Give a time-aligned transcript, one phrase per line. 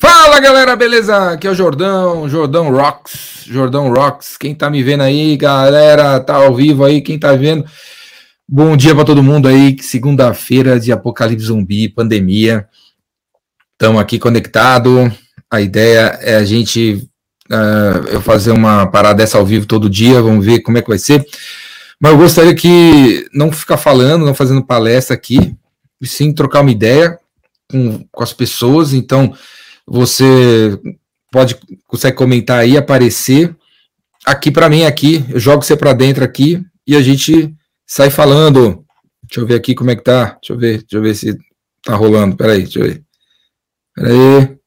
[0.00, 1.32] Fala galera, beleza?
[1.32, 4.36] Aqui é o Jordão, Jordão Rocks, Jordão Rocks.
[4.36, 7.64] Quem tá me vendo aí, galera, tá ao vivo aí, quem tá vendo?
[8.48, 12.68] Bom dia para todo mundo aí, segunda-feira de apocalipse zumbi, pandemia.
[13.72, 15.12] Estamos aqui conectado.
[15.50, 17.10] A ideia é a gente
[17.50, 20.88] uh, eu fazer uma parada dessa ao vivo todo dia, vamos ver como é que
[20.88, 21.26] vai ser.
[22.00, 25.56] Mas eu gostaria que não ficar falando, não fazendo palestra aqui,
[26.00, 27.18] e sim trocar uma ideia
[27.68, 28.92] com, com as pessoas.
[28.92, 29.34] Então,
[29.90, 30.78] você
[31.30, 31.56] pode
[31.86, 33.54] consegue comentar aí, aparecer
[34.24, 37.54] aqui para mim aqui, eu jogo você para dentro aqui e a gente
[37.86, 38.84] sai falando.
[39.22, 40.38] Deixa eu ver aqui como é que tá.
[40.40, 41.36] Deixa eu ver, deixa eu ver se
[41.82, 42.36] tá rolando.
[42.36, 43.04] Peraí, deixa eu ver.
[43.94, 44.58] Peraí.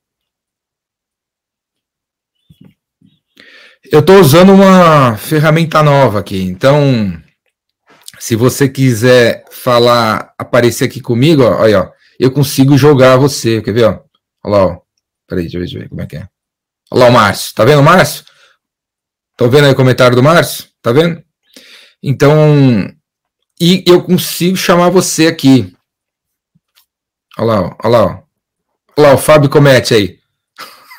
[3.91, 7.21] Eu estou usando uma ferramenta nova aqui, então
[8.19, 13.61] se você quiser falar, aparecer aqui comigo, ó, aí, ó, eu consigo jogar você.
[13.61, 13.85] Quer ver?
[13.85, 13.99] Ó?
[14.43, 14.80] Olha lá, ó.
[15.31, 16.27] Peraí, deixa eu ver, deixa eu ver como é que é.
[16.91, 17.55] Olha lá o Márcio.
[17.55, 18.25] Tá vendo o Márcio?
[19.37, 20.65] Tô vendo aí o comentário do Márcio?
[20.81, 21.23] Tá vendo?
[22.03, 22.93] Então,
[23.57, 25.73] e eu consigo chamar você aqui.
[27.37, 28.23] Olha lá, olha lá.
[28.97, 30.19] Olha lá o Fábio Comete aí.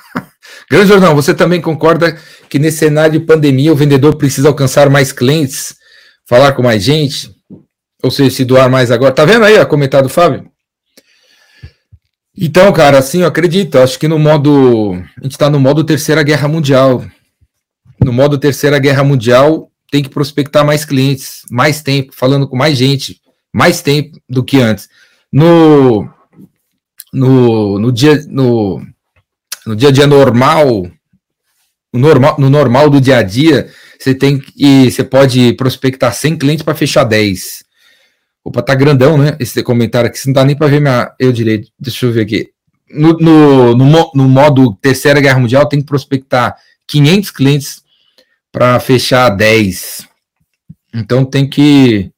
[0.71, 2.19] Grande Jornal, você também concorda
[2.49, 5.77] que nesse cenário de pandemia o vendedor precisa alcançar mais clientes,
[6.27, 7.37] falar com mais gente?
[8.03, 9.15] Ou seja, se doar mais agora?
[9.15, 10.51] Tá vendo aí o comentário do Fábio?
[12.37, 13.79] Então, cara, assim, eu acredito.
[13.79, 14.93] Acho que no modo.
[15.19, 17.05] A gente está no modo Terceira Guerra Mundial.
[18.03, 22.77] No modo Terceira Guerra Mundial, tem que prospectar mais clientes, mais tempo, falando com mais
[22.77, 23.21] gente,
[23.53, 24.89] mais tempo do que antes.
[25.31, 26.09] No,
[27.13, 28.83] no, no, dia, no,
[29.67, 30.91] no dia a dia normal,
[31.93, 36.39] no normal, no normal do dia a dia, você tem e você pode prospectar 100
[36.39, 37.63] clientes para fechar 10.
[38.45, 39.37] Opa, tá grandão, né?
[39.39, 41.71] Esse comentário aqui, não dá nem para ver minha, eu direito.
[41.79, 42.51] Deixa eu ver aqui.
[42.91, 47.83] No, no, no, no, modo Terceira Guerra Mundial, tem que prospectar 500 clientes
[48.51, 50.07] para fechar 10.
[50.95, 52.11] Então tem que.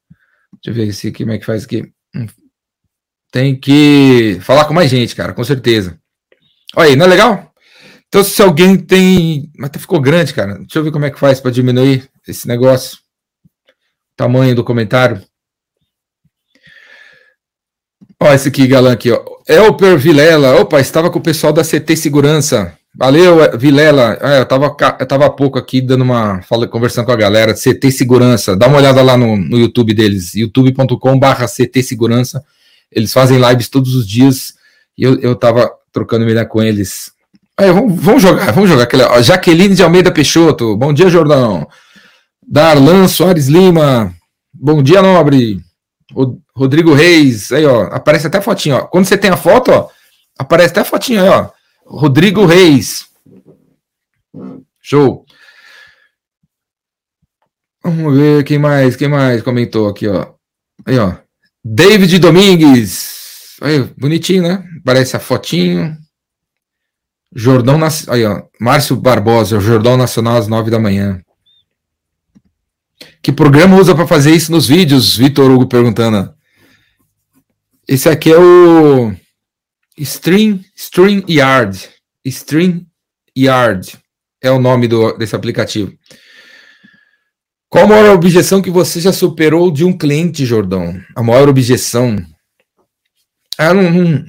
[0.62, 1.92] Deixa eu ver esse aqui, como é que faz aqui.
[3.30, 5.98] Tem que falar com mais gente, cara, com certeza.
[6.76, 7.52] Olha aí, não é legal?
[8.06, 9.50] Então, se alguém tem.
[9.58, 10.58] Mas ficou grande, cara.
[10.58, 12.98] Deixa eu ver como é que faz para diminuir esse negócio.
[14.16, 15.20] Tamanho do comentário.
[18.24, 19.20] Ó, esse aqui, galã aqui, ó.
[19.46, 20.58] Elper Vilela.
[20.58, 22.72] Opa, estava com o pessoal da CT Segurança.
[22.96, 24.16] Valeu, é, Vilela.
[24.18, 26.40] É, eu, tava, eu tava há pouco aqui dando uma.
[26.40, 27.52] Fala, conversando com a galera.
[27.52, 28.56] CT Segurança.
[28.56, 30.34] Dá uma olhada lá no, no YouTube deles.
[30.34, 32.42] youtube.com/barra CT Segurança.
[32.90, 34.54] Eles fazem lives todos os dias.
[34.96, 37.12] E eu, eu tava trocando ideia com eles.
[37.58, 38.84] Aí, vamos, vamos, jogar, vamos jogar.
[38.84, 40.74] Aquela, ó, Jaqueline de Almeida Peixoto.
[40.78, 41.68] Bom dia, Jordão.
[42.42, 44.14] Darlan Soares Lima.
[44.50, 45.60] Bom dia, Nobre.
[46.54, 48.80] Rodrigo Reis, aí, ó, aparece até a fotinho, ó.
[48.82, 49.88] Quando você tem a foto, ó,
[50.38, 51.50] aparece até a fotinho aí, ó.
[51.86, 53.06] Rodrigo Reis.
[54.80, 55.24] Show.
[57.82, 60.32] Vamos ver quem mais, quem mais comentou aqui, ó.
[60.86, 61.14] Aí, ó.
[61.64, 63.56] David Domingues.
[63.60, 64.64] Aí, bonitinho, né?
[64.80, 65.96] Aparece a fotinho.
[67.34, 68.42] Jordão, aí, ó.
[68.60, 71.23] Márcio Barbosa, Jordão Nacional às nove da manhã.
[73.24, 75.16] Que programa usa para fazer isso nos vídeos?
[75.16, 76.30] Vitor Hugo perguntando.
[77.88, 79.14] Esse aqui é o
[79.96, 81.88] Stream, Stream Yard.
[82.22, 82.84] Stream
[83.34, 83.96] Yard
[84.42, 85.90] é o nome do, desse aplicativo.
[87.70, 91.00] Qual a maior objeção que você já superou de um cliente, Jordão?
[91.16, 92.22] A maior objeção?
[93.56, 94.24] Ah, não, não,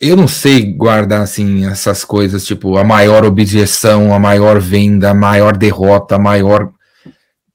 [0.00, 5.14] eu não sei guardar assim essas coisas, tipo a maior objeção, a maior venda, a
[5.14, 6.72] maior derrota, a maior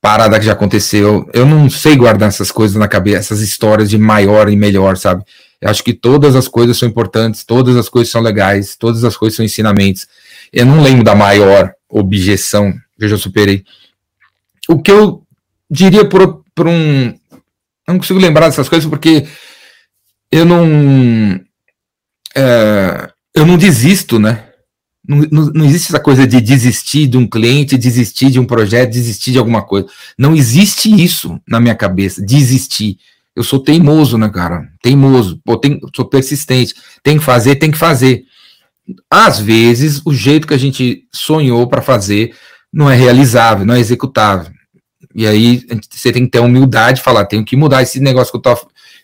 [0.07, 1.29] parada que já aconteceu.
[1.33, 5.21] Eu não sei guardar essas coisas na cabeça, essas histórias de maior e melhor, sabe?
[5.59, 9.17] Eu acho que todas as coisas são importantes, todas as coisas são legais, todas as
[9.17, 10.07] coisas são ensinamentos.
[10.53, 13.65] Eu não lembro da maior objeção que eu já superei.
[14.69, 15.23] O que eu
[15.69, 17.07] diria por, por um.
[17.07, 19.27] Eu não consigo lembrar dessas coisas porque
[20.31, 21.37] eu não.
[22.33, 24.46] É, eu não desisto, né?
[25.07, 29.31] Não, não, existe essa coisa de desistir de um cliente, desistir de um projeto, desistir
[29.31, 29.87] de alguma coisa.
[30.17, 32.97] Não existe isso na minha cabeça, desistir.
[33.33, 34.67] Eu sou teimoso, né, cara?
[34.81, 35.39] Teimoso.
[35.45, 36.73] Pô, tem, sou persistente.
[37.01, 38.25] Tem que fazer, tem que fazer.
[39.09, 42.33] Às vezes, o jeito que a gente sonhou para fazer
[42.73, 44.51] não é realizável, não é executável.
[45.15, 48.47] E aí você tem que ter humildade e falar, tenho que mudar esse negócio que
[48.47, 48.57] eu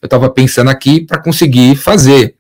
[0.04, 2.36] estava pensando aqui para conseguir fazer.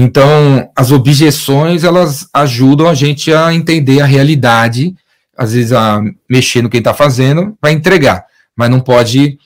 [0.00, 4.94] Então, as objeções, elas ajudam a gente a entender a realidade,
[5.36, 6.00] às vezes a
[6.30, 8.24] mexer no que está fazendo, para entregar.
[8.56, 9.36] Mas não pode.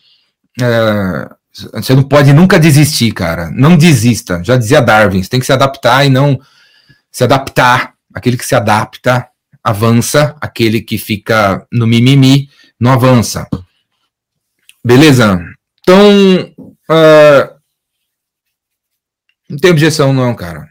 [0.60, 1.28] É,
[1.72, 3.50] você não pode nunca desistir, cara.
[3.50, 4.44] Não desista.
[4.44, 6.38] Já dizia Darwin, você tem que se adaptar e não
[7.10, 9.26] se adaptar, aquele que se adapta,
[9.64, 13.48] avança, aquele que fica no mimimi, não avança.
[14.84, 15.42] Beleza?
[15.80, 16.52] Então,
[16.90, 17.61] uh,
[19.52, 20.66] não tem objeção não, cara.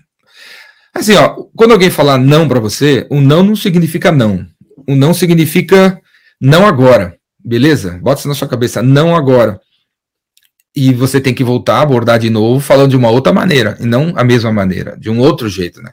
[0.91, 4.43] Assim, ó, quando alguém falar não para você, o não não significa não.
[4.87, 6.01] O não significa
[6.41, 7.99] não agora, beleza?
[8.01, 9.61] Bota isso na sua cabeça, não agora.
[10.75, 13.85] E você tem que voltar a abordar de novo, falando de uma outra maneira, e
[13.85, 15.91] não a mesma maneira, de um outro jeito, né?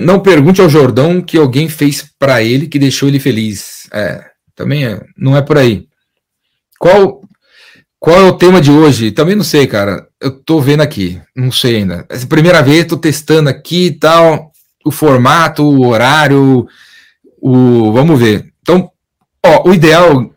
[0.00, 3.86] Não pergunte ao Jordão que alguém fez para ele que deixou ele feliz.
[3.92, 4.24] É,
[4.54, 5.86] também é, não é por aí.
[6.78, 7.20] Qual
[7.98, 9.10] qual é o tema de hoje?
[9.10, 10.06] Também não sei, cara.
[10.20, 12.06] Eu tô vendo aqui, não sei ainda.
[12.08, 14.52] Essa primeira vez, tô testando aqui e tal,
[14.84, 16.66] o formato, o horário,
[17.40, 18.52] o vamos ver.
[18.62, 18.90] Então,
[19.44, 20.30] ó, o ideal,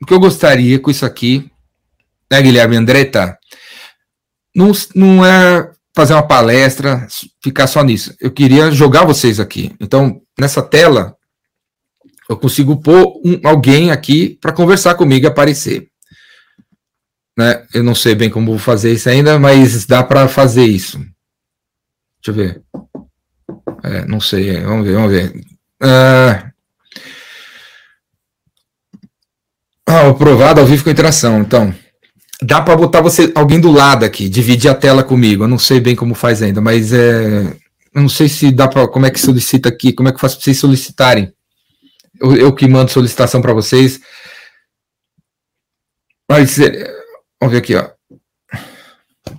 [0.00, 1.50] o que eu gostaria com isso aqui,
[2.30, 3.36] né, Guilherme Andretta,
[4.54, 7.06] não, não é fazer uma palestra,
[7.42, 8.14] ficar só nisso.
[8.20, 9.74] Eu queria jogar vocês aqui.
[9.80, 11.16] Então, nessa tela,
[12.28, 15.89] eu consigo pôr um, alguém aqui para conversar comigo e aparecer.
[17.40, 17.66] Né?
[17.72, 20.98] Eu não sei bem como vou fazer isso ainda, mas dá para fazer isso.
[20.98, 22.62] Deixa eu ver.
[23.82, 25.34] É, não sei, vamos ver, vamos ver.
[25.82, 26.50] Uh...
[29.88, 31.40] Ah, aprovado ao vivo com interação.
[31.40, 31.74] Então,
[32.42, 35.44] dá para botar você alguém do lado aqui, dividir a tela comigo.
[35.44, 37.56] Eu não sei bem como faz ainda, mas é,
[37.94, 40.34] eu não sei se dá para como é que solicita aqui, como é que faz
[40.34, 41.32] para vocês solicitarem.
[42.20, 43.98] Eu, eu que mando solicitação para vocês.
[46.28, 46.99] Mas é,
[47.40, 47.88] Vamos ver aqui, ó.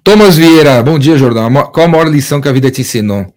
[0.03, 1.53] Thomas Vieira, bom dia, Jordão.
[1.71, 3.31] Qual a maior lição que a vida te ensinou?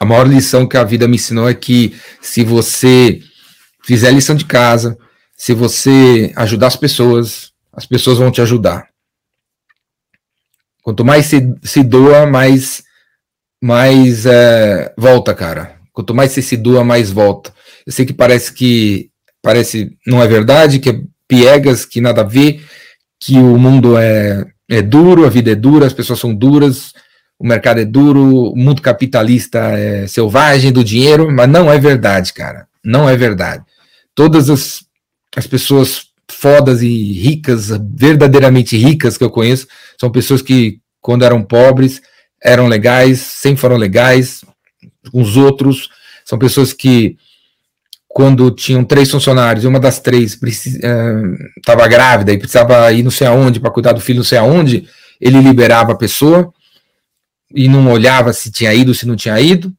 [0.00, 3.20] A maior lição que a vida me ensinou é que se você
[3.84, 4.98] fizer lição de casa,
[5.36, 8.88] se você ajudar as pessoas, as pessoas vão te ajudar.
[10.82, 12.82] Quanto mais se, se doa, mais,
[13.62, 15.78] mais é, volta, cara.
[15.92, 17.54] Quanto mais você se doa, mais volta.
[17.86, 19.08] Eu sei que parece que
[19.40, 22.60] parece não é verdade, que é piegas, que nada a ver,
[23.24, 26.92] que o mundo é, é duro, a vida é dura, as pessoas são duras,
[27.38, 32.32] o mercado é duro, o mundo capitalista é selvagem do dinheiro, mas não é verdade,
[32.32, 32.66] cara.
[32.84, 33.64] Não é verdade.
[34.12, 34.84] Todas as,
[35.36, 39.68] as pessoas fodas e ricas, verdadeiramente ricas que eu conheço,
[40.00, 42.02] são pessoas que, quando eram pobres,
[42.42, 44.44] eram legais, sempre foram legais
[45.12, 45.88] os outros,
[46.24, 47.16] são pessoas que
[48.12, 53.10] quando tinham três funcionários e uma das três estava uh, grávida e precisava ir não
[53.10, 54.86] sei aonde para cuidar do filho não sei aonde,
[55.20, 56.52] ele liberava a pessoa
[57.54, 59.72] e não olhava se tinha ido, se não tinha ido.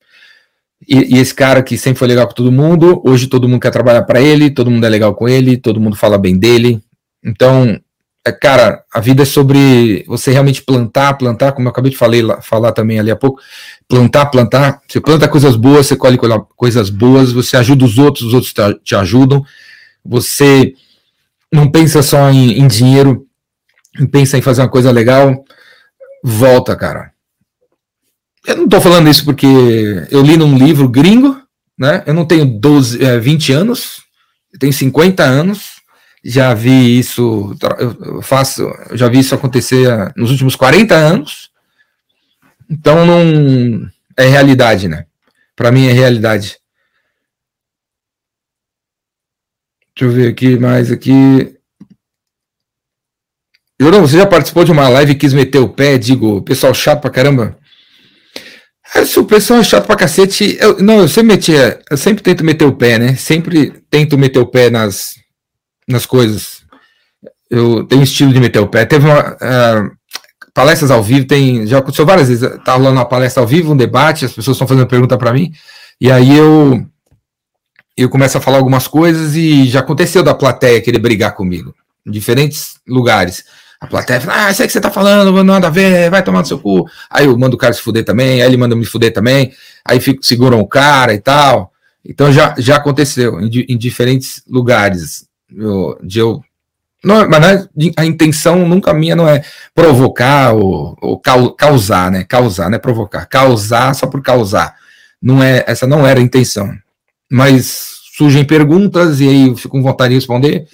[0.87, 3.71] E, e esse cara que sempre foi legal com todo mundo, hoje todo mundo quer
[3.71, 6.81] trabalhar para ele, todo mundo é legal com ele, todo mundo fala bem dele.
[7.23, 7.79] Então,
[8.25, 12.41] é, cara, a vida é sobre você realmente plantar, plantar, como eu acabei de falar,
[12.41, 13.39] falar também ali há pouco,
[13.87, 14.81] plantar, plantar.
[14.87, 16.17] Você planta coisas boas, você colhe
[16.55, 18.53] coisas boas, você ajuda os outros, os outros
[18.83, 19.43] te ajudam.
[20.05, 20.73] Você
[21.51, 23.25] não pensa só em, em dinheiro,
[24.11, 25.43] pensa em fazer uma coisa legal,
[26.23, 27.11] volta, cara.
[28.45, 29.47] Eu não tô falando isso porque
[30.11, 31.41] eu li num livro gringo,
[31.77, 32.03] né?
[32.05, 34.01] Eu não tenho 12, é, 20 anos,
[34.51, 35.73] eu tenho 50 anos
[36.23, 41.49] já vi isso, eu faço, já vi isso acontecer nos últimos 40 anos.
[42.73, 43.87] Então não
[44.17, 45.05] é realidade, né?
[45.55, 46.57] Para mim é realidade.
[49.95, 51.55] Deixa eu ver aqui mais aqui.
[53.79, 55.99] Jurão, você já participou de uma live e quis meter o pé?
[55.99, 57.55] Digo, pessoal chato pra caramba.
[58.95, 62.23] É, se o pessoal é chato pra cacete, eu, não, eu sempre metia, eu sempre
[62.23, 63.15] tento meter o pé, né?
[63.15, 65.13] Sempre tento meter o pé nas,
[65.87, 66.63] nas coisas.
[67.49, 68.83] Eu tenho estilo de meter o pé.
[68.85, 69.33] Teve uma.
[69.33, 69.91] Uh,
[70.53, 71.65] palestras ao vivo, tem.
[71.65, 72.49] Já aconteceu várias vezes.
[72.63, 75.51] Tá rolando uma palestra ao vivo, um debate, as pessoas estão fazendo pergunta para mim,
[75.99, 76.85] e aí eu.
[77.95, 81.75] Eu começo a falar algumas coisas e já aconteceu da plateia querer brigar comigo,
[82.07, 83.43] em diferentes lugares.
[83.79, 86.39] A plateia fala, ah, isso aí que você tá falando, nada a ver, vai tomar
[86.39, 86.87] no seu cu.
[87.09, 89.51] Aí eu mando o cara se fuder também, aí ele manda me fuder também,
[89.85, 91.71] aí fico, seguram o cara e tal.
[92.03, 96.41] Então já, já aconteceu em, em diferentes lugares eu, de eu.
[97.03, 97.67] Não, mas é,
[97.97, 99.43] a intenção nunca minha não é
[99.75, 102.23] provocar ou, ou causar, né?
[102.23, 103.25] Causar, não é provocar.
[103.25, 104.75] Causar só por causar.
[105.21, 106.73] Não é, essa não era a intenção.
[107.29, 110.67] Mas surgem perguntas e aí eu fico com vontade de responder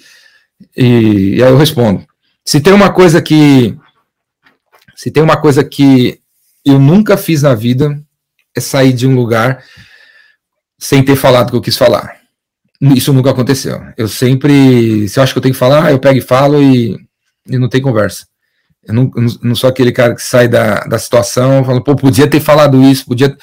[0.76, 2.06] e, e aí eu respondo.
[2.44, 3.76] Se tem uma coisa que
[4.94, 6.20] se tem uma coisa que
[6.64, 8.00] eu nunca fiz na vida
[8.54, 9.64] é sair de um lugar
[10.78, 12.19] sem ter falado o que eu quis falar.
[12.80, 13.82] Isso nunca aconteceu.
[13.96, 16.96] Eu sempre, se eu acho que eu tenho que falar, eu pego e falo e,
[17.46, 18.26] e não tem conversa.
[18.82, 19.10] Eu não,
[19.42, 23.04] não sou aquele cara que sai da, da situação falando, pô, podia ter falado isso,
[23.04, 23.36] podia.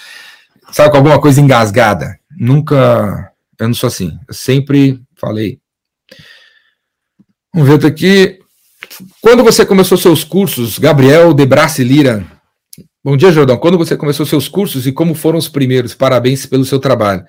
[0.72, 2.20] Sabe, com alguma coisa engasgada.
[2.38, 3.32] Nunca.
[3.60, 4.18] Eu não sou assim.
[4.28, 5.60] Eu sempre falei.
[7.54, 8.40] Vamos ver aqui.
[9.22, 11.46] Quando você começou seus cursos, Gabriel de
[11.84, 12.26] Lira.
[13.04, 13.58] Bom dia, Jordão.
[13.58, 15.94] Quando você começou seus cursos e como foram os primeiros?
[15.94, 17.24] Parabéns pelo seu trabalho.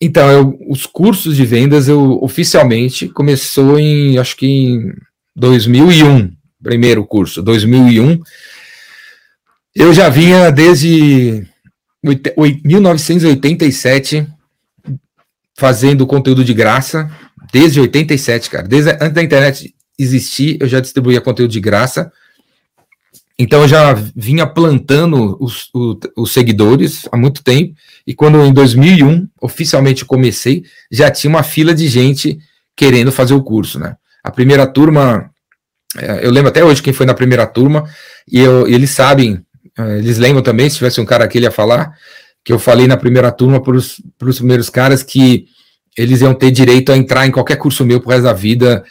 [0.00, 4.92] Então, eu, os cursos de vendas, eu oficialmente começou em, acho que em
[5.34, 8.20] 2001, primeiro curso, 2001.
[9.74, 11.46] Eu já vinha desde
[12.64, 14.26] 1987
[15.56, 17.10] fazendo conteúdo de graça,
[17.52, 18.68] desde 87, cara.
[18.68, 22.12] Desde antes da internet existir, eu já distribuía conteúdo de graça.
[23.38, 25.70] Então eu já vinha plantando os,
[26.16, 27.74] os, seguidores há muito tempo.
[28.06, 32.38] E quando em 2001 oficialmente comecei, já tinha uma fila de gente
[32.74, 33.96] querendo fazer o curso, né?
[34.24, 35.30] A primeira turma,
[35.98, 37.84] é, eu lembro até hoje quem foi na primeira turma,
[38.30, 39.44] e eu, eles sabem,
[39.78, 41.92] é, eles lembram também, se tivesse um cara aqui ele ia falar,
[42.42, 45.46] que eu falei na primeira turma para os primeiros caras que
[45.96, 48.84] eles iam ter direito a entrar em qualquer curso meu pro resto da vida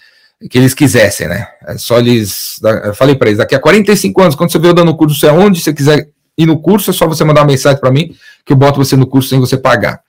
[0.49, 1.47] que eles quisessem, né?
[1.65, 2.59] É só eles.
[2.83, 5.59] Eu falei para eles: daqui a 45 anos, quando você eu dando curso, você onde
[5.59, 8.57] você quiser ir no curso, é só você mandar uma mensagem para mim que eu
[8.57, 10.01] boto você no curso sem você pagar.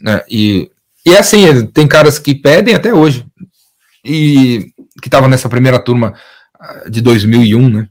[0.00, 0.22] Né?
[0.28, 0.70] E,
[1.06, 3.24] e é assim, tem caras que pedem até hoje,
[4.04, 6.14] e que estavam nessa primeira turma
[6.58, 7.88] ah, de 2001, né?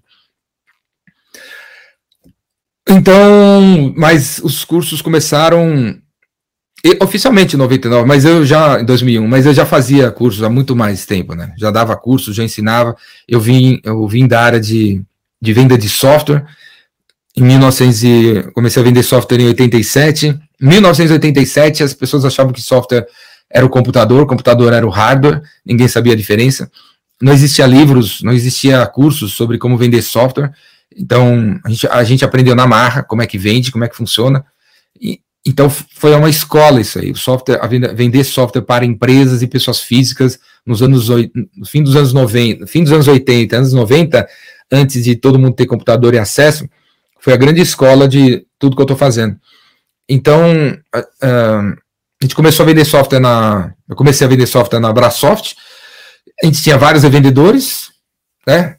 [2.89, 5.99] Então, mas os cursos começaram
[7.01, 10.75] oficialmente em 99, mas eu já em 2001, mas eu já fazia cursos há muito
[10.75, 11.53] mais tempo, né?
[11.57, 12.95] Já dava cursos, já ensinava.
[13.27, 15.01] Eu vim, eu vim da área de,
[15.41, 16.45] de venda de software.
[17.35, 20.27] Em 1900 e, comecei a vender software em 87.
[20.27, 23.05] Em 1987 as pessoas achavam que software
[23.49, 26.69] era o computador, o computador era o hardware, ninguém sabia a diferença.
[27.21, 30.51] Não existia livros, não existia cursos sobre como vender software.
[30.95, 33.95] Então a gente, a gente aprendeu na marra como é que vende, como é que
[33.95, 34.45] funciona.
[35.45, 39.79] Então foi uma escola isso aí, o software, a vender software para empresas e pessoas
[39.79, 44.27] físicas nos anos no fim dos anos 90, fim dos anos 80, anos 90,
[44.71, 46.67] antes de todo mundo ter computador e acesso,
[47.19, 49.37] foi a grande escola de tudo que eu estou fazendo.
[50.09, 50.43] Então
[50.93, 51.75] a, a,
[52.21, 55.55] gente começou a vender software na, eu comecei a vender software na Brasoft.
[56.43, 57.91] A gente tinha vários revendedores,
[58.45, 58.75] né?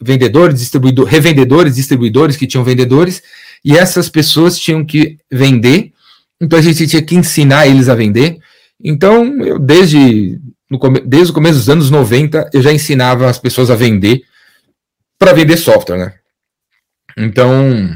[0.00, 3.22] Vendedores, distribuidores, revendedores, distribuidores que tinham vendedores,
[3.64, 5.93] e essas pessoas tinham que vender
[6.40, 8.38] então a gente tinha que ensinar eles a vender.
[8.82, 13.70] Então, eu desde, no, desde o começo dos anos 90, eu já ensinava as pessoas
[13.70, 14.22] a vender
[15.18, 16.14] para vender software, né?
[17.16, 17.90] Então,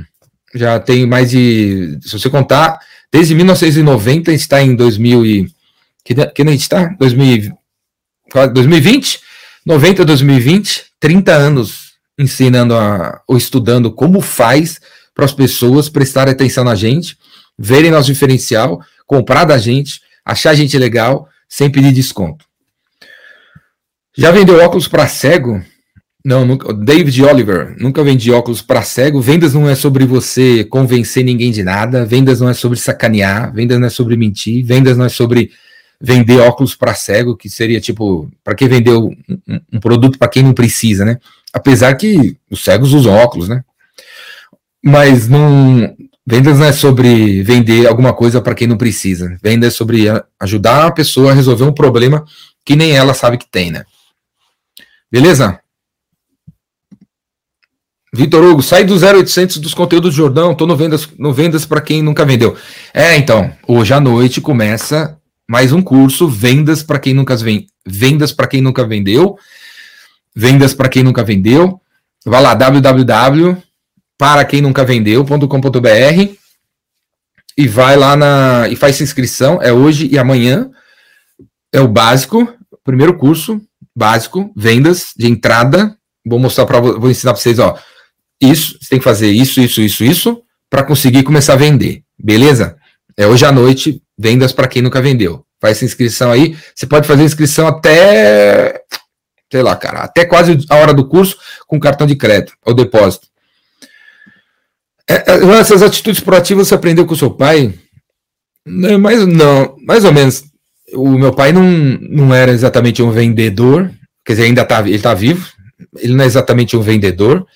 [0.54, 2.78] já tem mais de, se você contar,
[3.12, 5.52] desde 1990, a gente está em 2000 e,
[6.04, 6.86] que, que a gente está?
[6.98, 9.20] 2020?
[9.66, 14.80] 90 2020, 30 anos ensinando a, ou estudando como faz
[15.14, 17.16] para as pessoas prestarem atenção na gente
[17.58, 22.44] verem nosso diferencial, comprar da gente, achar a gente legal, sem pedir desconto.
[24.16, 25.62] Já vendeu óculos para cego?
[26.24, 26.72] Não, nunca.
[26.72, 29.20] David Oliver, nunca vendi óculos para cego.
[29.20, 32.04] Vendas não é sobre você convencer ninguém de nada.
[32.04, 33.52] Vendas não é sobre sacanear.
[33.54, 34.64] Vendas não é sobre mentir.
[34.64, 35.50] Vendas não é sobre
[36.00, 39.16] vender óculos para cego, que seria tipo, para que vender um,
[39.72, 41.18] um produto para quem não precisa, né?
[41.52, 43.64] Apesar que os cegos usam óculos, né?
[44.82, 45.96] Mas não,
[46.30, 49.38] Vendas não é sobre vender alguma coisa para quem não precisa.
[49.42, 50.04] Vendas é sobre
[50.38, 52.22] ajudar a pessoa a resolver um problema
[52.66, 53.86] que nem ela sabe que tem, né?
[55.10, 55.58] Beleza?
[58.12, 61.80] Vitor Hugo, sai do 0800 dos conteúdos do Jordão, tô no vendas, no vendas para
[61.80, 62.54] quem nunca vendeu.
[62.92, 65.16] É, então, hoje à noite começa
[65.48, 69.38] mais um curso, vendas para quem nunca vem, vendas para quem nunca vendeu,
[70.36, 71.80] vendas para quem nunca vendeu.
[72.26, 73.67] Vai lá www
[74.18, 76.34] para quem nunca vendeu.com.br
[77.56, 80.70] e vai lá na e faz inscrição, é hoje e amanhã.
[81.72, 82.52] É o básico,
[82.84, 83.60] primeiro curso
[83.94, 85.96] básico, vendas de entrada.
[86.26, 87.78] Vou mostrar para vou ensinar para vocês, ó.
[88.40, 92.02] Isso, você tem que fazer isso, isso, isso, isso para conseguir começar a vender.
[92.18, 92.76] Beleza?
[93.16, 95.44] É hoje à noite, vendas para quem nunca vendeu.
[95.60, 96.56] Faz inscrição aí.
[96.74, 98.82] Você pode fazer inscrição até
[99.50, 103.26] sei lá, cara, até quase a hora do curso com cartão de crédito ou depósito.
[105.08, 107.72] É, é, essas atitudes proativas você aprendeu com o seu pai?
[108.66, 110.44] Não, mais, não, mais ou menos.
[110.92, 113.90] O meu pai não, não era exatamente um vendedor,
[114.24, 115.46] quer dizer, ainda tá, ele está vivo,
[115.98, 117.46] ele não é exatamente um vendedor.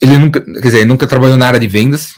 [0.00, 2.14] Ele nunca, quer dizer, nunca trabalhou na área de vendas,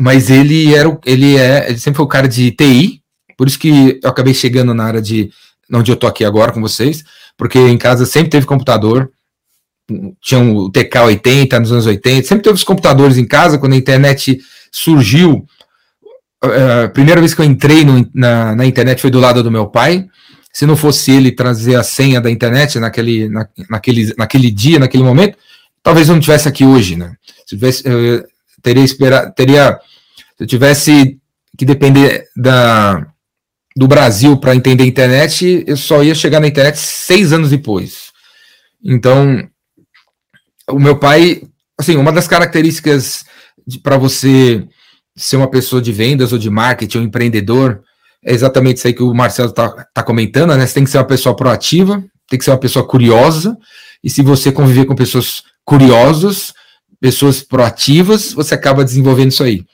[0.00, 3.02] mas ele era, ele é, ele sempre foi o cara de TI,
[3.36, 5.30] por isso que eu acabei chegando na área de
[5.72, 7.02] onde eu tô aqui agora com vocês,
[7.36, 9.10] porque em casa sempre teve computador,
[10.20, 14.38] tinha o TK-80 nos anos 80, sempre teve os computadores em casa, quando a internet
[14.70, 15.46] surgiu,
[16.44, 19.50] é, a primeira vez que eu entrei no, na, na, internet foi do lado do
[19.50, 20.06] meu pai.
[20.52, 25.02] Se não fosse ele trazer a senha da internet naquele, na, naquele, naquele dia, naquele
[25.02, 25.36] momento,
[25.82, 27.14] talvez eu não tivesse aqui hoje, né?
[27.46, 27.84] Se tivesse,
[28.62, 29.78] teria esperado, teria,
[30.36, 31.18] se eu tivesse
[31.56, 33.06] que depender da,
[33.76, 38.10] do Brasil para entender a internet, eu só ia chegar na internet seis anos depois.
[38.82, 39.46] Então,
[40.70, 41.42] o meu pai,
[41.78, 43.24] assim, uma das características
[43.82, 44.66] para você
[45.16, 47.82] ser uma pessoa de vendas ou de marketing, um empreendedor,
[48.24, 50.66] é exatamente isso aí que o Marcelo está tá comentando, né?
[50.66, 53.56] Você tem que ser uma pessoa proativa, tem que ser uma pessoa curiosa,
[54.02, 56.52] e se você conviver com pessoas curiosas,
[57.00, 59.64] pessoas proativas, você acaba desenvolvendo isso aí.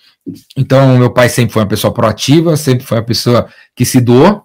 [0.57, 4.43] Então, meu pai sempre foi uma pessoa proativa, sempre foi uma pessoa que se doou.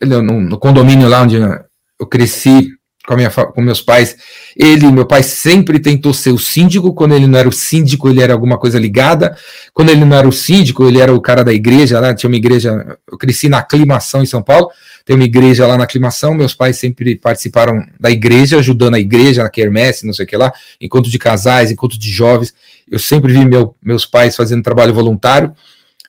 [0.00, 2.70] Ele, no, no condomínio lá onde eu cresci,
[3.08, 4.16] com, minha, com meus pais.
[4.54, 6.92] Ele, meu pai, sempre tentou ser o síndico.
[6.92, 9.34] Quando ele não era o síndico, ele era alguma coisa ligada.
[9.72, 12.14] Quando ele não era o síndico, ele era o cara da igreja.
[12.14, 12.98] Tinha uma igreja.
[13.10, 14.68] Eu cresci na aclimação em São Paulo.
[15.06, 16.34] Tem uma igreja lá na aclimação.
[16.34, 20.36] Meus pais sempre participaram da igreja, ajudando a igreja na quermesse, não sei o que
[20.36, 20.52] lá.
[20.78, 22.52] Encontro de casais, encontro de jovens.
[22.90, 25.54] Eu sempre vi meu, meus pais fazendo trabalho voluntário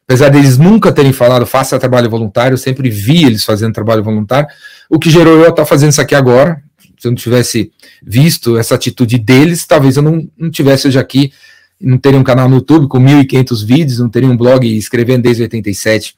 [0.09, 4.49] apesar deles nunca terem falado faça trabalho voluntário, eu sempre vi eles fazendo trabalho voluntário,
[4.89, 6.63] o que gerou eu estar fazendo isso aqui agora,
[6.99, 7.71] se eu não tivesse
[8.03, 11.31] visto essa atitude deles, talvez eu não, não tivesse hoje aqui,
[11.79, 15.43] não teria um canal no YouTube com 1.500 vídeos, não teria um blog escrevendo desde
[15.43, 16.13] 87.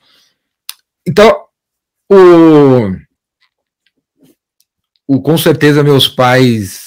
[1.07, 1.43] Então,
[2.09, 2.95] o,
[5.07, 6.81] o com certeza meus pais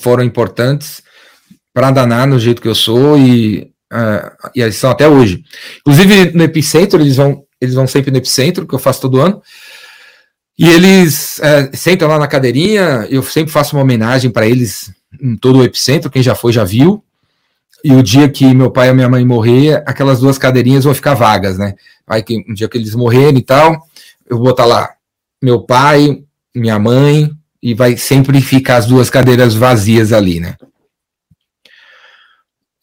[0.00, 1.02] foram importantes
[1.74, 5.44] para danar no jeito que eu sou e, uh, e eles são até hoje.
[5.80, 9.42] Inclusive no Epicentro, eles vão, eles vão sempre no Epicentro, que eu faço todo ano.
[10.56, 15.36] E eles é, sentam lá na cadeirinha, eu sempre faço uma homenagem para eles em
[15.36, 17.02] todo o epicentro, quem já foi já viu.
[17.82, 21.14] E o dia que meu pai e minha mãe morrer, aquelas duas cadeirinhas vão ficar
[21.14, 21.74] vagas, né?
[22.06, 23.86] Aí que um dia que eles morrerem e tal,
[24.28, 24.94] eu vou botar lá
[25.42, 26.22] meu pai,
[26.54, 27.30] minha mãe,
[27.62, 30.56] e vai sempre ficar as duas cadeiras vazias ali, né?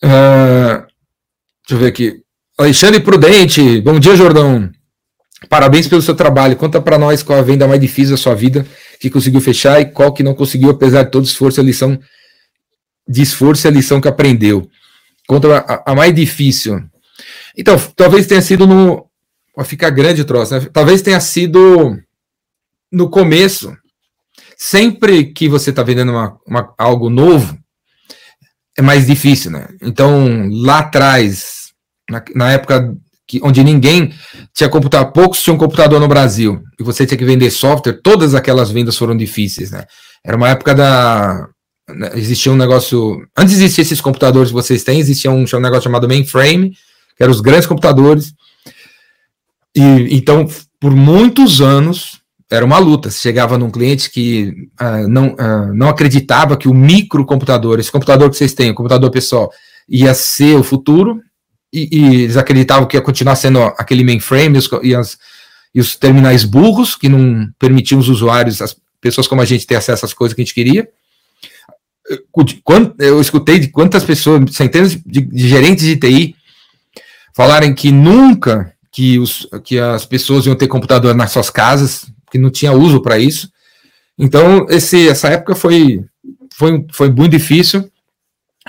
[0.03, 0.85] Uh,
[1.61, 2.21] deixa eu ver aqui.
[2.57, 4.71] Alexandre Prudente, bom dia, Jordão.
[5.49, 6.55] Parabéns pelo seu trabalho.
[6.55, 8.65] Conta para nós qual a venda mais difícil da sua vida
[8.99, 11.99] que conseguiu fechar e qual que não conseguiu, apesar de todo esforço a lição
[13.07, 14.69] de esforço e a lição que aprendeu.
[15.27, 16.79] Conta a, a mais difícil.
[17.57, 19.07] Então, talvez tenha sido no.
[19.55, 20.67] Vai ficar grande o troço, né?
[20.71, 21.97] Talvez tenha sido
[22.91, 23.75] no começo.
[24.55, 27.57] Sempre que você está vendendo uma, uma, algo novo,
[28.77, 29.67] é mais difícil, né?
[29.81, 31.71] Então, lá atrás,
[32.09, 32.95] na, na época
[33.31, 34.13] que, onde ninguém
[34.53, 38.69] tinha computador, poucos tinham computador no Brasil, e você tinha que vender software, todas aquelas
[38.69, 39.85] vendas foram difíceis, né?
[40.23, 41.47] Era uma época da.
[41.89, 43.25] Né, existia um negócio.
[43.37, 46.71] Antes de existir esses computadores que vocês têm, existia um, um negócio chamado mainframe,
[47.15, 48.33] que eram os grandes computadores.
[49.73, 50.45] E então,
[50.77, 53.09] por muitos anos, era uma luta.
[53.09, 58.29] Você chegava num cliente que uh, não, uh, não acreditava que o microcomputador, esse computador
[58.29, 59.49] que vocês têm, o computador pessoal,
[59.87, 61.21] ia ser o futuro,
[61.73, 65.17] e, e, eles acreditavam que ia continuar sendo aquele mainframe os, e, as,
[65.73, 69.75] e os terminais burros, que não permitiam os usuários, as pessoas como a gente, ter
[69.75, 70.87] acesso às coisas que a gente queria.
[72.99, 76.35] Eu escutei de quantas pessoas, centenas de, de gerentes de TI,
[77.33, 82.37] falarem que nunca que, os, que as pessoas iam ter computador nas suas casas, que
[82.37, 83.49] não tinha uso para isso.
[84.17, 86.03] Então, esse, essa época foi,
[86.53, 87.89] foi, foi muito difícil.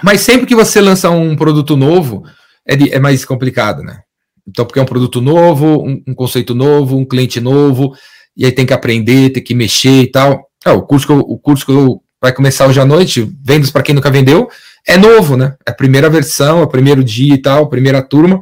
[0.02, 2.24] Mas sempre que você lança um produto novo,
[2.66, 4.00] é, é mais complicado, né?
[4.46, 7.94] Então, porque é um produto novo, um, um, conceito novo, um cliente novo,
[8.36, 10.48] e aí tem que aprender, tem que mexer e tal.
[10.64, 13.70] É, o curso que eu, o curso que eu, vai começar hoje à noite, vendas
[13.70, 14.48] para quem nunca vendeu,
[14.86, 15.54] é novo, né?
[15.66, 18.40] É a primeira versão, é o primeiro dia e tal, primeira turma.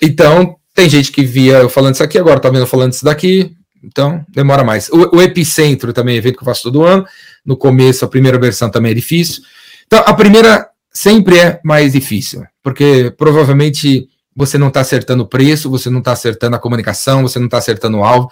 [0.00, 3.54] Então, tem gente que via eu falando isso aqui, agora tá vendo falando isso daqui,
[3.82, 4.88] então demora mais.
[4.88, 7.04] O, o Epicentro também é evento que eu faço todo ano.
[7.44, 9.42] No começo, a primeira versão também é difícil.
[9.86, 15.70] Então, a primeira sempre é mais difícil, porque provavelmente você não está acertando o preço,
[15.70, 18.30] você não está acertando a comunicação, você não está acertando o alvo.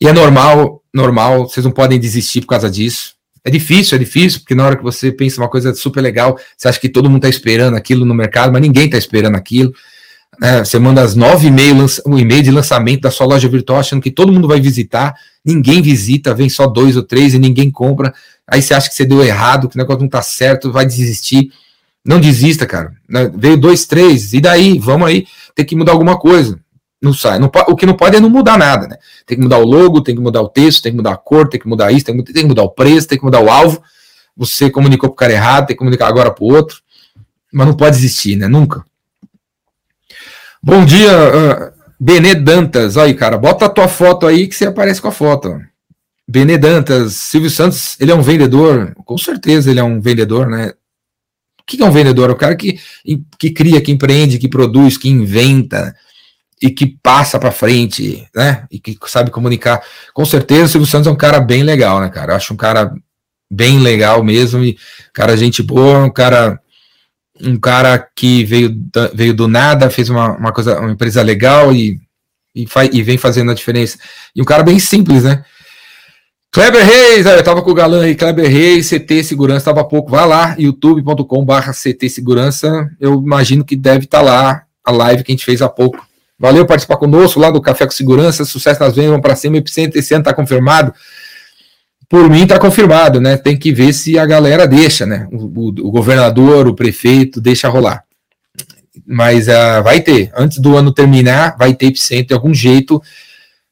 [0.00, 3.14] E é normal, normal, vocês não podem desistir por causa disso.
[3.44, 6.68] É difícil, é difícil, porque na hora que você pensa uma coisa super legal, você
[6.68, 9.72] acha que todo mundo está esperando aquilo no mercado, mas ninguém está esperando aquilo.
[10.40, 11.74] É, você manda as nove e meio,
[12.06, 15.14] um e-mail de lançamento da sua loja virtual, achando que todo mundo vai visitar,
[15.44, 18.14] ninguém visita, vem só dois ou três e ninguém compra.
[18.46, 21.50] Aí você acha que você deu errado, que o negócio não está certo, vai desistir.
[22.08, 22.94] Não desista, cara.
[23.06, 23.30] Né?
[23.34, 24.78] Veio dois, três, e daí?
[24.78, 26.58] Vamos aí, tem que mudar alguma coisa.
[27.02, 27.38] Não sai.
[27.38, 28.96] Não, o que não pode é não mudar nada, né?
[29.26, 31.46] Tem que mudar o logo, tem que mudar o texto, tem que mudar a cor,
[31.46, 33.50] tem que mudar isso, tem que, tem que mudar o preço, tem que mudar o
[33.50, 33.82] alvo.
[34.34, 36.78] você comunicou para o cara errado, tem que comunicar agora para o outro,
[37.52, 38.48] mas não pode existir, né?
[38.48, 38.82] Nunca.
[40.62, 42.96] Bom dia, uh, Benê Dantas.
[42.96, 45.60] Aí, cara, bota a tua foto aí que você aparece com a foto.
[46.26, 48.94] Benê Dantas, Silvio Santos, ele é um vendedor?
[49.04, 50.72] Com certeza ele é um vendedor, né?
[51.68, 52.30] Que é um vendedor?
[52.30, 52.80] É o cara que,
[53.38, 55.94] que cria, que empreende, que produz, que inventa
[56.60, 58.66] e que passa para frente, né?
[58.70, 59.80] E que sabe comunicar.
[60.14, 62.32] Com certeza o Silvio Santos é um cara bem legal, né, cara?
[62.32, 62.90] Eu acho um cara
[63.50, 64.78] bem legal mesmo e
[65.12, 66.58] cara gente boa, um cara
[67.40, 68.74] um cara que veio,
[69.14, 72.00] veio do nada, fez uma, uma coisa, uma empresa legal e,
[72.54, 73.98] e, faz, e vem fazendo a diferença.
[74.34, 75.44] E um cara bem simples, né?
[76.50, 80.10] Kleber Reis, eu tava com o galã aí, Kleber Reis, CT Segurança, tava pouco.
[80.10, 82.90] Vai lá, youtube.com/barra CT Segurança.
[82.98, 86.06] Eu imagino que deve estar tá lá a live que a gente fez há pouco.
[86.38, 88.44] Valeu participar conosco lá do Café com Segurança.
[88.44, 89.56] Sucesso nas vendas, vamos para cima.
[89.56, 90.94] Epicentro esse ano tá confirmado
[92.08, 93.36] por mim está confirmado, né?
[93.36, 95.28] Tem que ver se a galera deixa, né?
[95.30, 98.02] O, o, o governador, o prefeito, deixa rolar.
[99.06, 100.32] Mas uh, vai ter.
[100.34, 103.02] Antes do ano terminar, vai ter epicentro de algum jeito.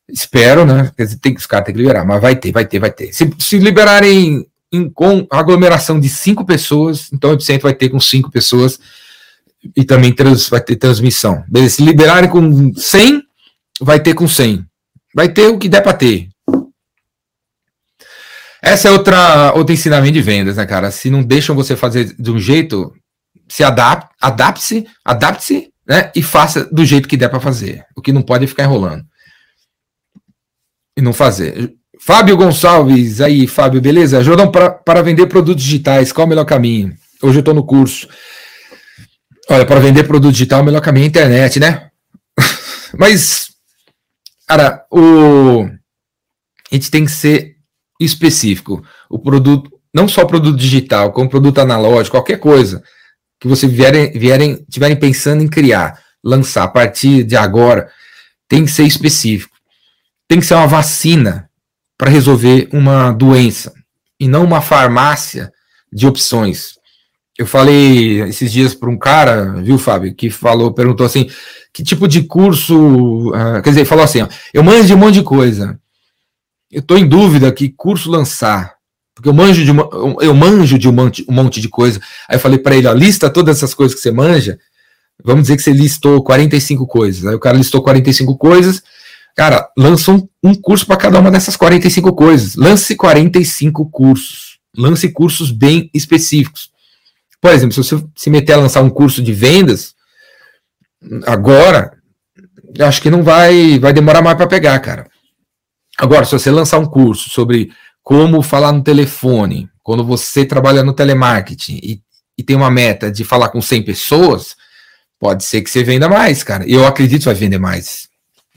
[0.08, 0.90] Espero, né?
[0.96, 3.12] Quer dizer, tem, os caras têm que liberar, mas vai ter, vai ter, vai ter.
[3.12, 7.98] Se, se liberarem em, com aglomeração de cinco pessoas, então o epicentro vai ter com
[7.98, 8.78] cinco pessoas
[9.74, 11.44] e também trans, vai ter transmissão.
[11.48, 11.76] Beleza?
[11.76, 13.22] Se liberarem com 100,
[13.80, 14.64] vai ter com 100.
[15.14, 16.28] Vai ter o que der para ter.
[18.62, 20.90] Essa é outra outro ensinamento de vendas, né, cara?
[20.90, 22.92] Se não deixam você fazer de um jeito,
[23.48, 27.84] se adapte, adapte-se, adapte-se, né, e faça do jeito que der para fazer.
[27.96, 29.04] O que não pode é ficar enrolando.
[30.96, 31.74] E não fazer.
[32.00, 34.18] Fábio Gonçalves, aí, Fábio, beleza?
[34.18, 36.96] Ajudam para vender produtos digitais, qual é o melhor caminho?
[37.22, 38.08] Hoje eu estou no curso.
[39.48, 41.90] Olha, para vender produto digital, o melhor caminho é a internet, né?
[42.98, 43.48] Mas,
[44.46, 45.64] cara, o...
[46.70, 47.56] a gente tem que ser
[48.00, 48.84] específico.
[49.08, 52.82] O produto, não só produto digital, como produto analógico, qualquer coisa
[53.40, 57.90] que você vierem, vierem, tiverem pensando em criar, lançar a partir de agora,
[58.48, 59.55] tem que ser específico.
[60.28, 61.48] Tem que ser uma vacina
[61.96, 63.72] para resolver uma doença
[64.18, 65.52] e não uma farmácia
[65.92, 66.76] de opções.
[67.38, 71.28] Eu falei esses dias para um cara, viu, Fábio, que falou, perguntou assim,
[71.72, 75.14] que tipo de curso, uh, quer dizer, falou assim, ó, eu manjo de um monte
[75.14, 75.78] de coisa,
[76.70, 78.76] eu estou em dúvida que curso lançar,
[79.14, 79.88] porque eu manjo de uma,
[80.20, 82.00] eu manjo de um monte, um monte de coisa.
[82.28, 84.58] Aí eu falei para ele, ó, lista todas essas coisas que você manja.
[85.24, 87.24] Vamos dizer que você listou 45 coisas.
[87.24, 88.82] Aí o cara listou 45 coisas.
[89.36, 92.56] Cara, lança um, um curso para cada uma dessas 45 coisas.
[92.56, 94.58] Lance 45 cursos.
[94.74, 96.70] Lance cursos bem específicos.
[97.38, 99.94] Por exemplo, se você se meter a lançar um curso de vendas,
[101.26, 101.92] agora,
[102.80, 105.06] acho que não vai, vai demorar mais para pegar, cara.
[105.98, 107.70] Agora, se você lançar um curso sobre
[108.02, 112.00] como falar no telefone, quando você trabalha no telemarketing e,
[112.38, 114.56] e tem uma meta de falar com 100 pessoas,
[115.18, 116.66] pode ser que você venda mais, cara.
[116.66, 118.08] Eu acredito que vai vender mais.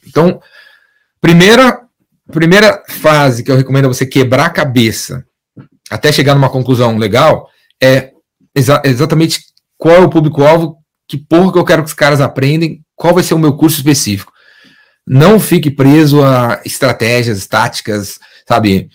[0.08, 0.42] Então,
[1.22, 1.82] primeira,
[2.32, 5.26] primeira fase que eu recomendo a você quebrar a cabeça
[5.90, 7.50] até chegar numa conclusão legal
[7.82, 8.12] é
[8.56, 9.42] exa exatamente
[9.78, 10.78] qual é o público-alvo,
[11.08, 13.78] que porra que eu quero que os caras aprendem, qual vai ser o meu curso
[13.78, 14.32] específico.
[15.08, 18.90] Não fique preso a estratégias, táticas, sabe?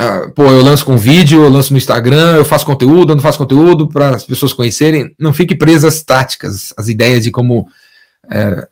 [0.00, 3.22] Uh, pô, eu lanço com vídeo, eu lanço no Instagram, eu faço conteúdo, eu não
[3.22, 5.12] faço conteúdo para as pessoas conhecerem.
[5.18, 7.68] Não fique preso às táticas, às ideias de como
[8.30, 8.66] é,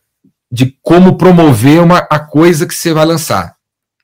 [0.56, 3.54] de como promover uma, a coisa que você vai lançar.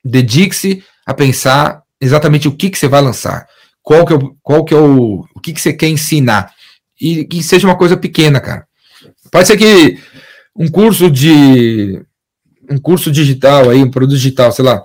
[0.05, 3.47] Dedique-se a pensar exatamente o que, que você vai lançar,
[3.83, 6.53] qual que é o, qual que é o, o que, que você quer ensinar.
[7.01, 8.67] E que seja uma coisa pequena, cara.
[9.31, 9.99] Pode ser que
[10.55, 12.03] um curso de
[12.71, 14.85] um curso digital aí, um produto digital, sei lá,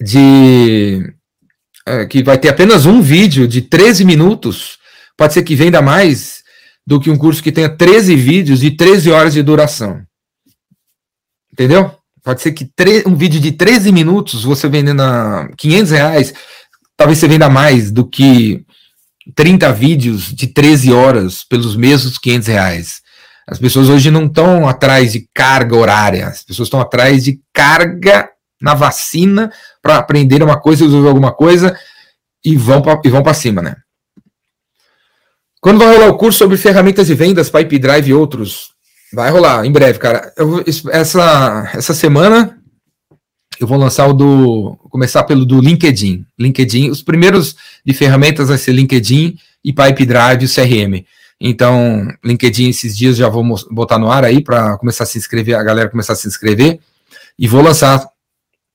[0.00, 1.12] de
[1.84, 4.78] é, que vai ter apenas um vídeo de 13 minutos,
[5.16, 6.44] pode ser que venda mais
[6.86, 10.05] do que um curso que tenha 13 vídeos de 13 horas de duração.
[11.56, 11.90] Entendeu?
[12.22, 12.70] Pode ser que
[13.06, 16.34] um vídeo de 13 minutos você vendendo a 500 reais,
[16.94, 18.62] talvez você venda mais do que
[19.34, 23.00] 30 vídeos de 13 horas pelos mesmos 500 reais.
[23.48, 28.28] As pessoas hoje não estão atrás de carga horária, as pessoas estão atrás de carga
[28.60, 31.74] na vacina para aprender uma coisa, resolver alguma coisa
[32.44, 33.76] e vão para cima, né?
[35.58, 38.75] Quando vai rolar o curso sobre ferramentas de vendas, Pipe Drive e outros?
[39.12, 40.32] Vai rolar em breve, cara.
[40.36, 42.58] Eu, essa, essa semana
[43.58, 44.76] eu vou lançar o do.
[44.90, 46.26] começar pelo do LinkedIn.
[46.38, 51.04] LinkedIn, os primeiros de ferramentas vai ser LinkedIn e Pipe Drive e CRM.
[51.40, 55.54] Então, LinkedIn esses dias já vou botar no ar aí para começar a se inscrever,
[55.54, 56.80] a galera começar a se inscrever.
[57.38, 58.06] E vou lançar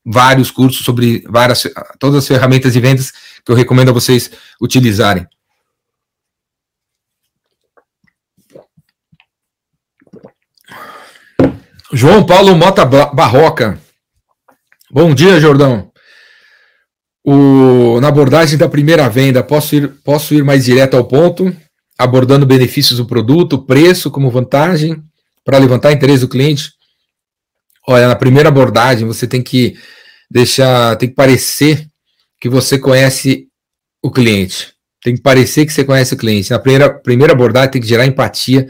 [0.06, 1.67] vários cursos sobre várias,
[2.00, 3.12] todas as ferramentas de vendas
[3.46, 5.28] que eu recomendo a vocês utilizarem.
[11.93, 13.77] João Paulo Mota Barroca.
[14.89, 15.91] Bom dia, Jordão.
[17.21, 21.54] O, na abordagem da primeira venda, posso ir, posso ir mais direto ao ponto,
[21.97, 25.04] abordando benefícios do produto, preço como vantagem,
[25.43, 26.71] para levantar interesse do cliente?
[27.86, 29.77] Olha, na primeira abordagem, você tem que
[30.30, 31.86] deixar, tem que parecer
[32.39, 33.47] que você conhece
[34.01, 34.73] o cliente.
[35.04, 36.51] Tem que parecer que você conhece o cliente.
[36.51, 38.67] Na primeira, primeira abordagem, tem que gerar empatia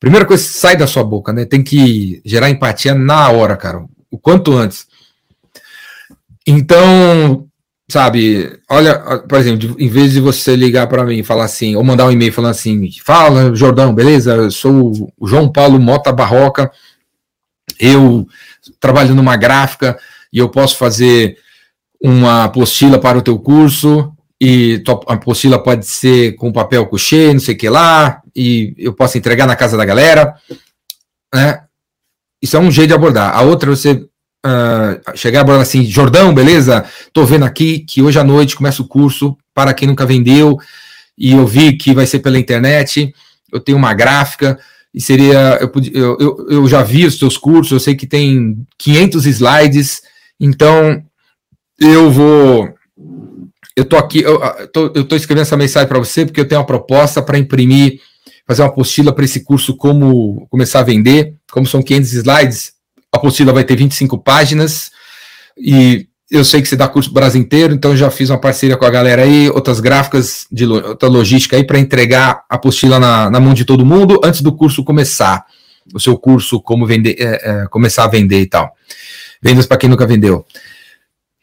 [0.00, 1.44] Primeira coisa sai da sua boca, né?
[1.44, 3.84] Tem que gerar empatia na hora, cara.
[4.10, 4.86] O quanto antes.
[6.46, 7.46] Então,
[7.90, 11.82] sabe, olha, por exemplo, em vez de você ligar para mim e falar assim, ou
[11.82, 14.34] mandar um e-mail falando assim, fala, Jordão, beleza?
[14.34, 16.70] Eu sou o João Paulo Mota Barroca,
[17.78, 18.26] eu
[18.78, 19.98] trabalho numa gráfica
[20.32, 21.38] e eu posso fazer
[22.00, 27.40] uma apostila para o teu curso, e a apostila pode ser com papel couché, não
[27.40, 30.34] sei o que lá, e eu posso entregar na casa da galera,
[31.34, 31.62] né?
[32.40, 33.36] Isso é um jeito de abordar.
[33.36, 36.84] A outra, você uh, chegar abordar assim, Jordão, beleza?
[37.12, 40.56] Tô vendo aqui que hoje à noite começa o curso para quem nunca vendeu,
[41.16, 43.12] e eu vi que vai ser pela internet,
[43.52, 44.56] eu tenho uma gráfica,
[44.94, 49.26] e seria, eu, eu, eu já vi os teus cursos, eu sei que tem 500
[49.26, 50.02] slides,
[50.38, 51.02] então
[51.80, 52.77] eu vou
[53.78, 54.40] eu tô aqui, eu,
[54.72, 58.00] tô, eu tô escrevendo essa mensagem para você porque eu tenho uma proposta para imprimir,
[58.44, 62.72] fazer uma apostila para esse curso como começar a vender, como são 500 slides,
[63.12, 64.90] a apostila vai ter 25 páginas
[65.56, 68.84] e eu sei que você dá curso Brasil inteiro, então já fiz uma parceria com
[68.84, 73.40] a galera aí, outras gráficas de outra logística aí para entregar a apostila na, na,
[73.40, 75.46] mão de todo mundo antes do curso começar.
[75.94, 78.74] O seu curso como vender, é, é, começar a vender e tal.
[79.40, 80.44] Vendas para quem nunca vendeu.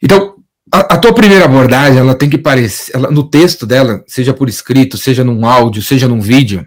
[0.00, 0.35] Então,
[0.72, 4.98] a, tua primeira abordagem, ela tem que parecer, ela, no texto dela, seja por escrito,
[4.98, 6.66] seja num áudio, seja num vídeo,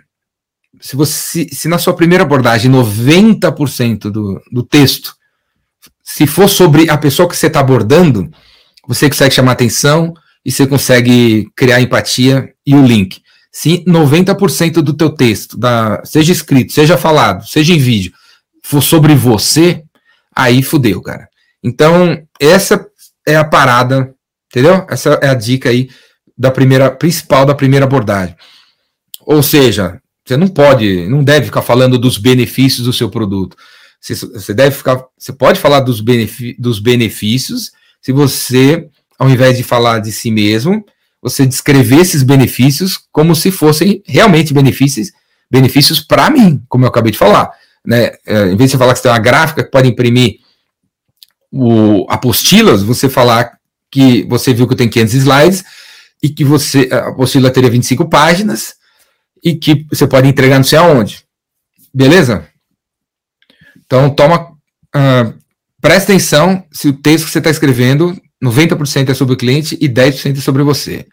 [0.79, 5.13] se você, se na sua primeira abordagem 90% do, do texto,
[6.03, 8.29] se for sobre a pessoa que você está abordando,
[8.87, 10.13] você consegue chamar atenção
[10.45, 13.21] e você consegue criar empatia e o link.
[13.51, 18.13] Se 90% do teu texto, da, seja escrito, seja falado, seja em vídeo,
[18.63, 19.83] for sobre você,
[20.35, 21.27] aí fudeu, cara.
[21.63, 22.88] Então, essa
[23.27, 24.13] é a parada,
[24.49, 24.85] entendeu?
[24.89, 25.89] Essa é a dica aí
[26.37, 28.35] da primeira, principal da primeira abordagem.
[29.25, 33.57] Ou seja, você não pode, não deve ficar falando dos benefícios do seu produto.
[33.99, 36.01] Você, você deve ficar, você pode falar dos,
[36.57, 40.85] dos benefícios se você, ao invés de falar de si mesmo,
[41.21, 45.11] você descrever esses benefícios como se fossem realmente benefícios,
[45.51, 47.51] benefícios para mim, como eu acabei de falar.
[47.85, 48.13] Né?
[48.25, 50.39] É, em vez de você falar que você tem uma gráfica que pode imprimir
[51.51, 53.57] o apostilas, você falar
[53.91, 55.63] que você viu que tem 500 slides
[56.21, 58.75] e que você a apostila teria 25 páginas
[59.43, 61.23] e que você pode entregar não sei aonde.
[61.93, 62.47] Beleza?
[63.85, 64.51] Então, toma,
[64.95, 65.33] uh,
[65.81, 69.89] presta atenção se o texto que você está escrevendo, 90% é sobre o cliente e
[69.89, 71.07] 10% é sobre você.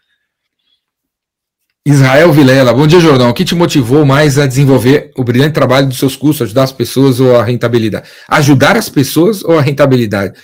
[1.89, 3.29] Israel Vilela, bom dia, Jordão.
[3.29, 6.71] O que te motivou mais a desenvolver o brilhante trabalho dos seus cursos, ajudar as
[6.73, 8.09] pessoas ou a rentabilidade?
[8.27, 10.37] Ajudar as pessoas ou a rentabilidade?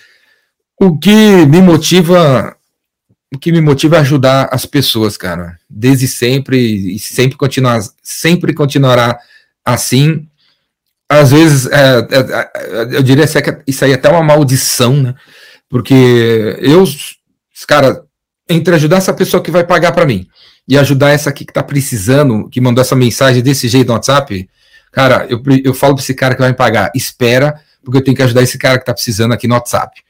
[0.80, 2.56] O que me motiva,
[3.30, 5.60] o que me motiva é ajudar as pessoas, cara.
[5.70, 9.20] Desde sempre e sempre continuar, sempre continuará
[9.66, 10.26] assim.
[11.10, 15.14] Às vezes, é, é, é eu diria que isso aí é até uma maldição, né?
[15.70, 16.86] Porque eu,
[17.68, 18.02] cara,
[18.50, 20.26] entre ajudar essa pessoa que vai pagar para mim
[20.68, 24.50] e ajudar essa aqui que está precisando, que mandou essa mensagem desse jeito no WhatsApp,
[24.92, 28.16] cara, eu, eu falo para esse cara que vai me pagar, espera, porque eu tenho
[28.16, 30.02] que ajudar esse cara que está precisando aqui no WhatsApp.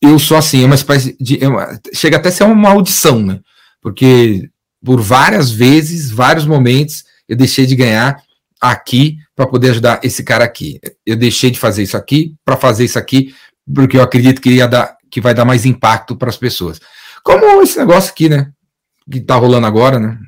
[0.00, 1.42] Eu sou assim, é uma espécie de.
[1.42, 3.40] É uma, chega até a ser uma maldição, né?
[3.80, 4.50] Porque
[4.84, 8.22] por várias vezes, vários momentos, eu deixei de ganhar
[8.60, 10.80] aqui para poder ajudar esse cara aqui.
[11.04, 13.34] Eu deixei de fazer isso aqui para fazer isso aqui,
[13.72, 16.80] porque eu acredito que ia dar, que vai dar mais impacto para as pessoas.
[17.22, 18.50] Como esse negócio aqui, né?
[19.10, 20.18] Que está rolando agora, né?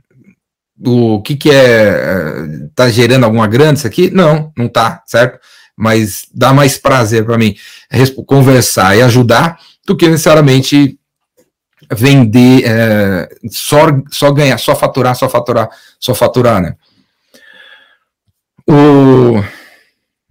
[0.85, 2.67] O que, que é.
[2.71, 4.11] Está gerando alguma grana isso aqui?
[4.11, 5.41] Não, não está, certo?
[5.77, 7.57] Mas dá mais prazer para mim
[8.27, 10.99] conversar e ajudar do que necessariamente
[11.93, 16.75] vender, é, só, só ganhar, só faturar, só faturar, só faturar, né?
[18.67, 19.43] O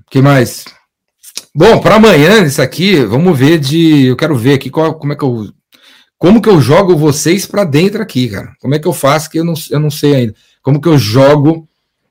[0.10, 0.66] que mais?
[1.56, 4.06] Bom, para amanhã, isso aqui, vamos ver de.
[4.06, 5.52] Eu quero ver aqui qual, como é que eu
[6.18, 8.54] como que eu jogo vocês para dentro aqui, cara?
[8.60, 10.36] Como é que eu faço que eu não, eu não sei ainda?
[10.62, 11.68] Como que eu jogo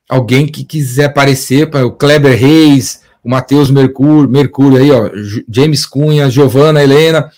[0.07, 5.09] alguém que quiser aparecer para o Kleber Reis, o Matheus Mercúrio, Mercúrio aí, ó,
[5.49, 7.29] James Cunha, Giovana Helena,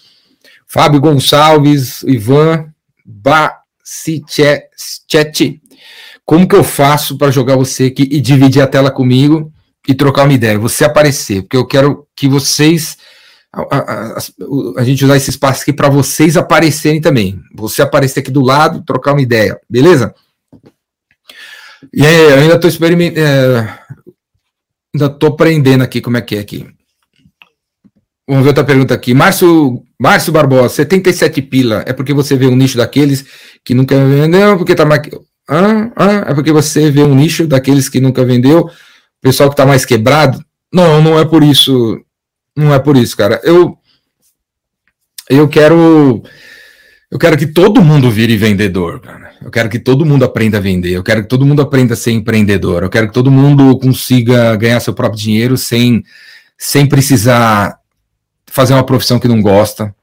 [0.68, 2.72] Fábio Gonçalves, Ivan
[3.04, 5.60] ba, chat.
[6.24, 9.52] Como que eu faço para jogar você aqui e dividir a tela comigo
[9.88, 10.60] e trocar uma ideia?
[10.60, 12.98] Você aparecer, porque eu quero que vocês
[13.52, 14.18] a, a, a,
[14.78, 17.40] a gente usar esse espaço aqui para vocês aparecerem também.
[17.56, 20.14] Você aparecer aqui do lado, trocar uma ideia, beleza?
[21.94, 23.20] E aí, eu ainda estou experimentando.
[23.20, 23.80] É,
[24.94, 26.68] ainda estou aprendendo aqui como é que é aqui.
[28.28, 29.14] Vamos ver outra pergunta aqui.
[29.14, 31.84] Márcio, Márcio Barbosa, 77 pila.
[31.88, 33.26] É porque você vê um nicho daqueles
[33.66, 35.02] que nunca vendeu, porque tá mais.
[35.50, 38.70] Ah, ah, é porque você vê um nicho daqueles que nunca vendeu,
[39.20, 40.44] pessoal que está mais quebrado.
[40.72, 42.00] Não, não é por isso.
[42.60, 43.40] Não é por isso, cara.
[43.44, 43.78] Eu
[45.30, 46.24] eu quero
[47.10, 49.32] eu quero que todo mundo vire vendedor, cara.
[49.42, 50.92] Eu quero que todo mundo aprenda a vender.
[50.92, 52.84] Eu quero que todo mundo aprenda a ser empreendedor.
[52.84, 56.04] Eu quero que todo mundo consiga ganhar seu próprio dinheiro sem
[56.58, 57.80] sem precisar
[58.46, 59.96] fazer uma profissão que não gosta,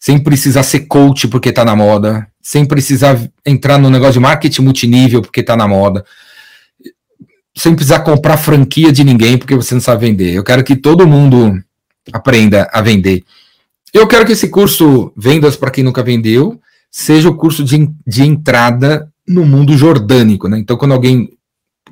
[0.00, 4.62] sem precisar ser coach porque está na moda, sem precisar entrar no negócio de marketing
[4.62, 6.02] multinível porque está na moda,
[7.54, 10.32] sem precisar comprar franquia de ninguém porque você não sabe vender.
[10.32, 11.62] Eu quero que todo mundo
[12.12, 13.24] aprenda a vender.
[13.92, 18.22] Eu quero que esse curso Vendas para quem nunca vendeu seja o curso de, de
[18.22, 20.58] entrada no mundo jordânico, né?
[20.58, 21.38] Então, quando alguém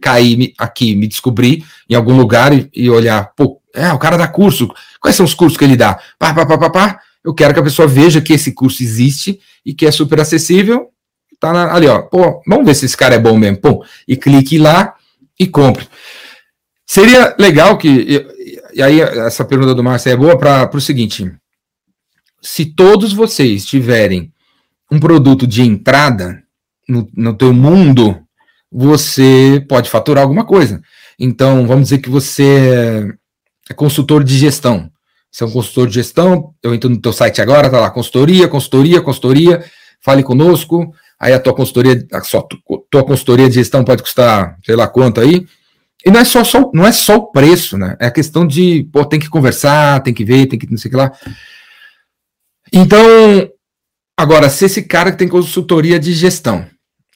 [0.00, 4.26] cair aqui, me descobrir em algum lugar e, e olhar, pô, é, o cara dá
[4.26, 4.68] curso.
[5.00, 5.98] Quais são os cursos que ele dá?
[6.18, 7.00] Pá, pá, pá, pá, pá.
[7.22, 10.88] Eu quero que a pessoa veja que esse curso existe e que é super acessível.
[11.38, 12.02] Tá na, ali, ó.
[12.02, 13.59] Pô, vamos ver se esse cara é bom mesmo.
[13.59, 14.94] Pô, e clique lá
[15.38, 15.87] e compre.
[16.87, 18.26] Seria legal que.
[18.76, 21.32] E, aí, essa pergunta do Márcio é boa para o seguinte:
[22.42, 24.30] se todos vocês tiverem
[24.92, 26.42] um produto de entrada
[26.86, 28.20] no, no teu mundo,
[28.70, 30.82] você pode faturar alguma coisa.
[31.18, 33.16] Então, vamos dizer que você
[33.70, 34.90] é consultor de gestão.
[35.32, 38.46] Você é um consultor de gestão, eu entro no teu site agora, tá lá, consultoria,
[38.46, 39.64] consultoria, consultoria,
[40.02, 42.46] fale conosco, aí a tua consultoria, a sua,
[42.90, 45.46] tua consultoria de gestão pode custar, sei lá quanto aí,
[46.04, 47.96] e não é só, só, não é só o preço, né?
[48.00, 50.88] É a questão de, pô, tem que conversar, tem que ver, tem que não sei
[50.88, 51.12] o que lá.
[52.72, 53.00] Então,
[54.16, 56.66] agora, se esse cara que tem consultoria de gestão,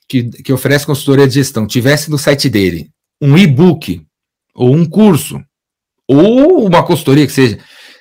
[0.09, 2.91] que, que oferece consultoria de gestão, tivesse no site dele
[3.21, 4.05] um e-book
[4.55, 5.41] ou um curso
[6.09, 7.59] ou uma consultoria que seja,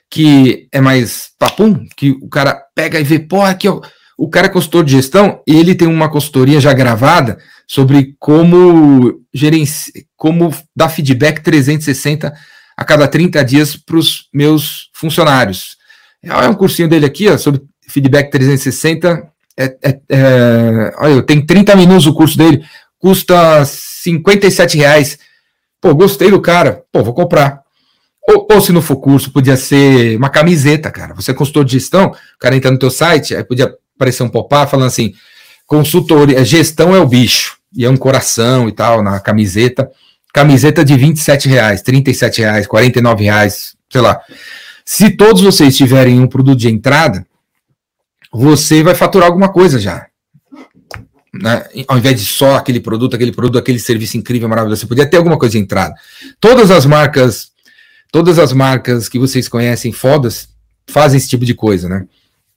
[0.09, 3.79] que é mais papum, que o cara pega e vê, pô, aqui ó,
[4.19, 10.03] o cara é consultor de gestão ele tem uma consultoria já gravada sobre como gerenciar,
[10.17, 12.33] como dar feedback 360
[12.75, 15.77] a cada 30 dias para os meus funcionários.
[16.21, 19.23] É um cursinho dele aqui, ó, sobre feedback 360.
[19.57, 22.63] É, é, é, olha, tem 30 minutos o curso dele,
[22.97, 25.17] custa 57 reais.
[25.79, 26.83] Pô, gostei do cara.
[26.91, 27.61] Pô, vou comprar.
[28.27, 31.13] Ou, ou, se não for curso, podia ser uma camiseta, cara.
[31.15, 34.29] Você é consultor de gestão, o cara entra no teu site, aí podia aparecer um
[34.29, 35.13] pop-up falando assim,
[35.67, 39.91] consultoria, gestão é o bicho, e é um coração e tal, na camiseta.
[40.33, 44.19] Camiseta de 27 reais, 37 reais, 49 reais, sei lá.
[44.85, 47.25] Se todos vocês tiverem um produto de entrada,
[48.31, 50.05] você vai faturar alguma coisa já.
[51.33, 51.65] Né?
[51.87, 55.17] Ao invés de só aquele produto, aquele produto, aquele serviço incrível, maravilhoso, você podia ter
[55.17, 55.93] alguma coisa de entrada.
[56.39, 57.51] Todas as marcas
[58.11, 60.49] todas as marcas que vocês conhecem fodas
[60.87, 62.07] fazem esse tipo de coisa, né?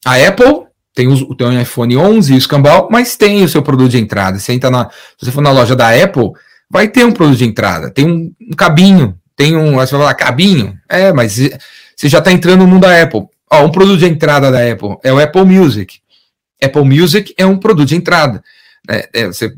[0.05, 3.62] A Apple tem o, tem o iPhone 11 e o escambau, mas tem o seu
[3.62, 4.38] produto de entrada.
[4.38, 6.33] Você entra na, se você for na loja da Apple,
[6.70, 10.14] vai ter um produto de entrada, tem um, um cabinho, tem um, você vai falar
[10.14, 11.37] cabinho, é, mas
[11.96, 13.22] você já está entrando no mundo da Apple.
[13.50, 15.98] Ó, um produto de entrada da Apple é o Apple Music.
[16.62, 18.42] Apple Music é um produto de entrada.
[18.88, 19.55] É, é, você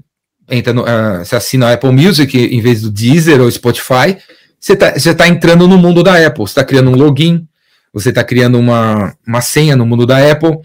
[0.51, 4.17] entra no, uh, você assina o Apple Music em vez do Deezer ou Spotify,
[4.59, 7.47] você está tá entrando no mundo da Apple, você está criando um login,
[7.93, 10.59] você está criando uma, uma senha no mundo da Apple,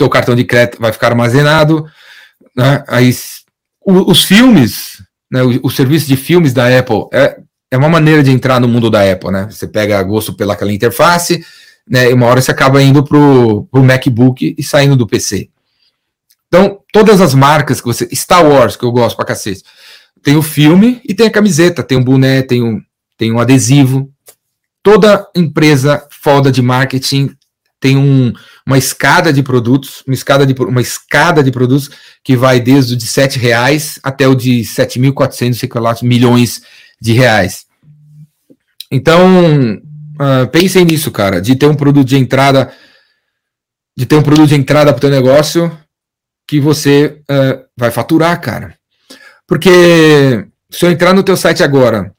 [0.00, 1.86] teu cartão de crédito vai ficar armazenado,
[2.56, 2.82] né?
[2.88, 3.14] Aí,
[3.84, 7.38] os filmes, né, o, o, serviço de filmes da Apple é,
[7.70, 9.46] é uma maneira de entrar no mundo da Apple, né?
[9.50, 11.44] Você pega gosto pelaquela interface,
[11.86, 15.50] né, e uma hora você acaba indo para o MacBook e saindo do PC.
[16.48, 18.08] Então, todas as marcas que você.
[18.14, 19.62] Star Wars, que eu gosto pra cacete.
[20.22, 22.80] Tem o filme e tem a camiseta, tem o boné, tem o,
[23.18, 24.10] tem um adesivo.
[24.82, 27.36] Toda empresa foda de marketing
[27.80, 28.32] tem um,
[28.66, 31.90] uma escada de produtos, uma escada de, uma escada de produtos
[32.22, 36.62] que vai desde o de R$ reais até o de 7.400 milhões
[37.00, 37.64] de reais.
[38.90, 39.80] Então,
[40.20, 42.70] uh, pensem nisso, cara, de ter um produto de entrada,
[43.96, 45.76] de ter um produto de entrada para o teu negócio
[46.46, 48.74] que você uh, vai faturar, cara.
[49.46, 52.12] Porque se eu entrar no teu site agora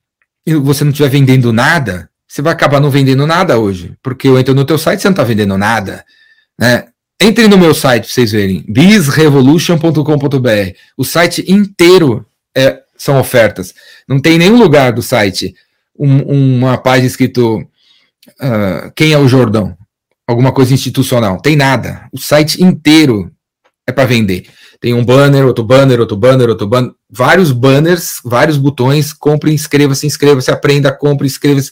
[0.45, 4.39] e você não estiver vendendo nada, você vai acabar não vendendo nada hoje, porque eu
[4.39, 6.05] entro no teu site você não está vendendo nada,
[6.57, 6.85] né?
[7.21, 10.77] Entre no meu site para vocês verem, bizrevolution.com.br.
[10.95, 12.25] O site inteiro
[12.55, 13.73] é, são ofertas.
[14.07, 15.53] Não tem nenhum lugar do site
[15.99, 19.77] um, uma página escrito uh, quem é o Jordão,
[20.25, 21.41] alguma coisa institucional.
[21.41, 22.07] Tem nada.
[22.13, 23.29] O site inteiro
[23.85, 24.45] é para vender.
[24.79, 29.13] Tem um banner, outro banner, outro banner, outro banner, vários banners, vários botões.
[29.13, 31.71] Compre, inscreva-se, inscreva-se, aprenda, compre, inscreva-se.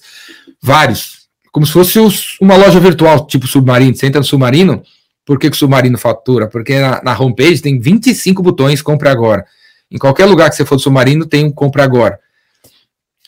[0.62, 1.28] Vários.
[1.52, 3.96] Como se fosse os, uma loja virtual, tipo submarino.
[3.96, 4.84] Você entra no submarino,
[5.26, 6.48] por que, que o submarino fatura?
[6.48, 9.46] Porque na, na homepage tem 25 botões, compre agora.
[9.92, 12.20] Em qualquer lugar que você for do submarino, tem um compre agora.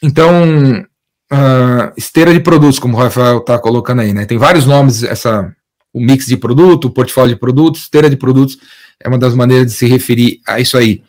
[0.03, 0.85] Então,
[1.31, 4.25] uh, esteira de produtos, como o Rafael está colocando aí, né?
[4.25, 5.51] Tem vários nomes, essa,
[5.93, 8.57] o mix de produto, o portfólio de produtos, esteira de produtos
[9.03, 11.03] é uma das maneiras de se referir a isso aí.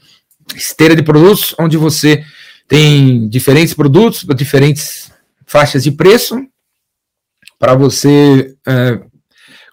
[0.54, 2.24] Esteira de produtos, onde você
[2.66, 5.11] tem diferentes produtos, diferentes
[5.52, 6.34] faixas de preço,
[7.58, 9.04] para você uh,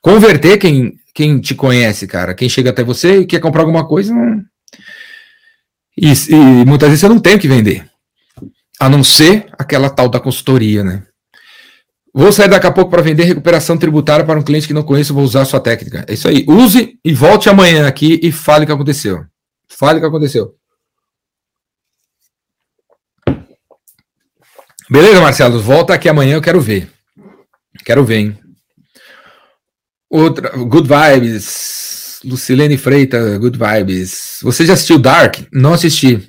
[0.01, 2.33] converter quem, quem te conhece, cara.
[2.33, 4.43] Quem chega até você e quer comprar alguma coisa, não,
[5.97, 7.89] e, e muitas vezes você não tem o que vender.
[8.77, 11.03] A não ser aquela tal da consultoria, né?
[12.13, 15.13] Vou sair daqui a pouco para vender recuperação tributária para um cliente que não conheço,
[15.13, 16.03] vou usar a sua técnica.
[16.07, 16.45] É isso aí.
[16.47, 19.23] Use e volte amanhã aqui e fale o que aconteceu.
[19.69, 20.58] Fale o que aconteceu.
[24.89, 25.61] Beleza, Marcelo?
[25.61, 26.89] Volta aqui amanhã, eu quero ver.
[27.85, 28.37] Quero ver, hein?
[30.09, 31.69] Outra, good vibes.
[32.23, 34.39] Lucilene Freitas, Good Vibes.
[34.41, 35.35] Você já assistiu Dark?
[35.51, 36.27] Não assisti.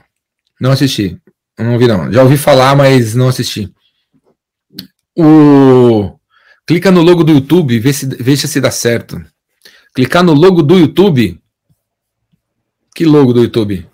[0.61, 1.21] Não assisti.
[1.59, 2.13] Não ouvi, não.
[2.13, 3.73] Já ouvi falar, mas não assisti.
[5.17, 6.17] O...
[6.67, 9.21] Clica no logo do YouTube, vê se, veja se dá certo.
[9.95, 11.41] Clicar no logo do YouTube.
[12.95, 13.89] Que logo do YouTube?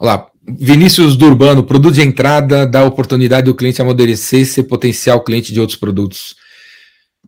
[0.00, 0.30] Olha lá.
[0.56, 5.52] Vinícius do Urbano, produto de entrada dá oportunidade do cliente amadurecer e ser potencial cliente
[5.52, 6.36] de outros produtos.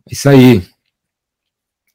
[0.09, 0.63] Isso aí.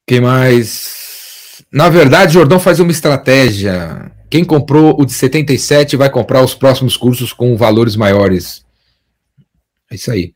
[0.07, 1.65] Quem mais?
[1.73, 4.13] Na verdade, Jordão faz uma estratégia.
[4.31, 8.65] Quem comprou o de 77 vai comprar os próximos cursos com valores maiores.
[9.91, 10.33] É isso aí.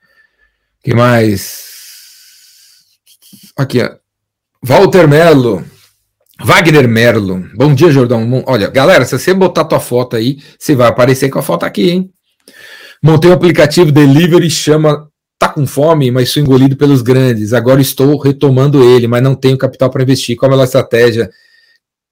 [0.83, 1.65] Quem mais?
[3.57, 3.97] Aqui, ó.
[4.63, 5.65] Walter Merlo.
[6.43, 7.47] Wagner Merlo.
[7.55, 8.43] Bom dia, Jordão.
[8.47, 11.91] Olha, galera, se você botar tua foto aí, você vai aparecer com a foto aqui,
[11.91, 12.11] hein?
[13.03, 17.55] Montei um aplicativo delivery chama tá com fome, mas sou engolido pelos grandes.
[17.55, 20.37] Agora estou retomando ele, mas não tenho capital para investir.
[20.37, 21.31] Qual a melhor estratégia?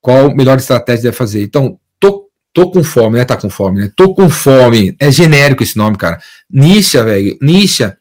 [0.00, 1.42] Qual a melhor estratégia deve fazer?
[1.42, 3.26] Então, tô, tô com fome, né?
[3.26, 3.92] Tá com fome, né?
[3.94, 4.96] Tô com fome.
[4.98, 6.18] É genérico esse nome, cara.
[6.50, 7.36] Nicha, velho.
[7.42, 7.98] Nicha.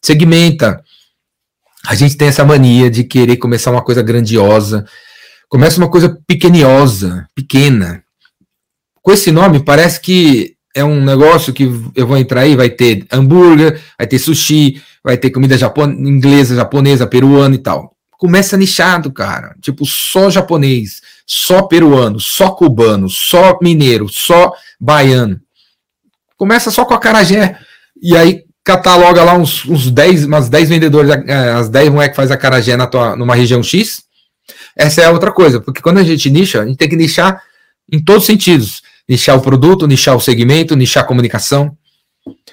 [0.00, 0.80] Segmenta.
[1.86, 4.84] A gente tem essa mania de querer começar uma coisa grandiosa.
[5.48, 8.02] Começa uma coisa pequeniosa, pequena.
[9.00, 13.06] Com esse nome, parece que é um negócio que eu vou entrar aí, vai ter
[13.10, 17.96] hambúrguer, vai ter sushi, vai ter comida japon inglesa, japonesa, peruana e tal.
[18.18, 19.54] Começa nichado, cara.
[19.60, 25.40] Tipo, só japonês, só peruano, só cubano, só mineiro, só baiano.
[26.36, 27.58] Começa só com a carajé.
[28.02, 32.16] E aí cataloga lá uns, uns 10, umas 10 vendedores, é, as 10 moleques que
[32.16, 34.02] faz a carajé na tua, numa região X.
[34.78, 37.42] Essa é outra coisa, porque quando a gente nicha, a gente tem que nichar
[37.90, 41.76] em todos os sentidos nichar o produto, nichar o segmento, nichar a comunicação.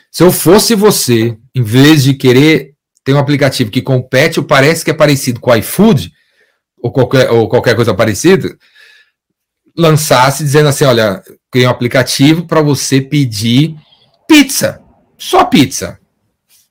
[0.09, 2.73] Se eu fosse você, em vez de querer
[3.03, 6.11] ter um aplicativo que compete ou parece que é parecido com o iFood,
[6.81, 8.57] ou qualquer, ou qualquer coisa parecida,
[9.75, 11.21] lançasse dizendo assim: olha,
[11.51, 13.75] criei um aplicativo para você pedir
[14.27, 14.81] pizza.
[15.17, 15.99] Só pizza.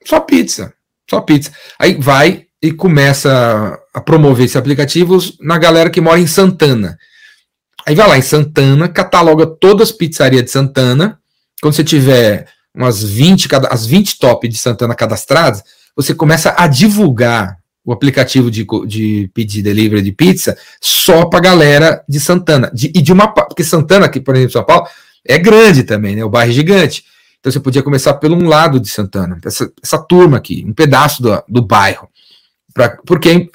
[0.04, 0.72] Só pizza.
[1.08, 1.52] Só pizza.
[1.78, 6.98] Aí vai e começa a promover esse aplicativo na galera que mora em Santana.
[7.86, 11.18] Aí vai lá em Santana, cataloga todas as pizzarias de Santana.
[11.60, 15.62] Quando você tiver umas 20, as 20 top de Santana cadastradas,
[15.94, 22.02] você começa a divulgar o aplicativo de, de pedir delivery de pizza só para galera
[22.08, 22.70] de Santana.
[22.72, 23.28] De, e de uma.
[23.28, 24.88] Porque Santana, aqui, por exemplo, São Paulo,
[25.22, 26.24] é grande também, né?
[26.24, 27.04] O bairro é gigante.
[27.40, 31.22] Então você podia começar pelo um lado de Santana, essa, essa turma aqui, um pedaço
[31.22, 32.08] do, do bairro.
[32.74, 33.48] Pra, porque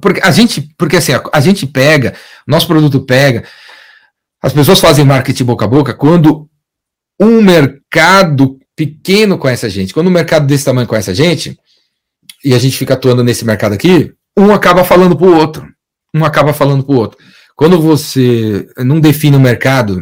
[0.00, 2.14] porque a gente, porque assim, a, a gente pega,
[2.46, 3.44] nosso produto pega,
[4.42, 6.48] as pessoas fazem marketing boca a boca quando
[7.20, 9.94] um mercado pequeno conhece a gente.
[9.94, 11.56] Quando um mercado desse tamanho conhece a gente,
[12.44, 15.66] e a gente fica atuando nesse mercado aqui, um acaba falando para o outro.
[16.14, 17.18] Um acaba falando para o outro.
[17.54, 20.00] Quando você não define o um mercado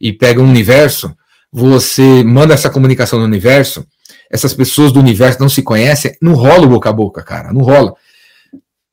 [0.00, 1.14] e pega um universo,
[1.52, 3.86] você manda essa comunicação no universo,
[4.30, 7.62] essas pessoas do universo não se conhecem, não rola o boca a boca, cara, não
[7.62, 7.94] rola.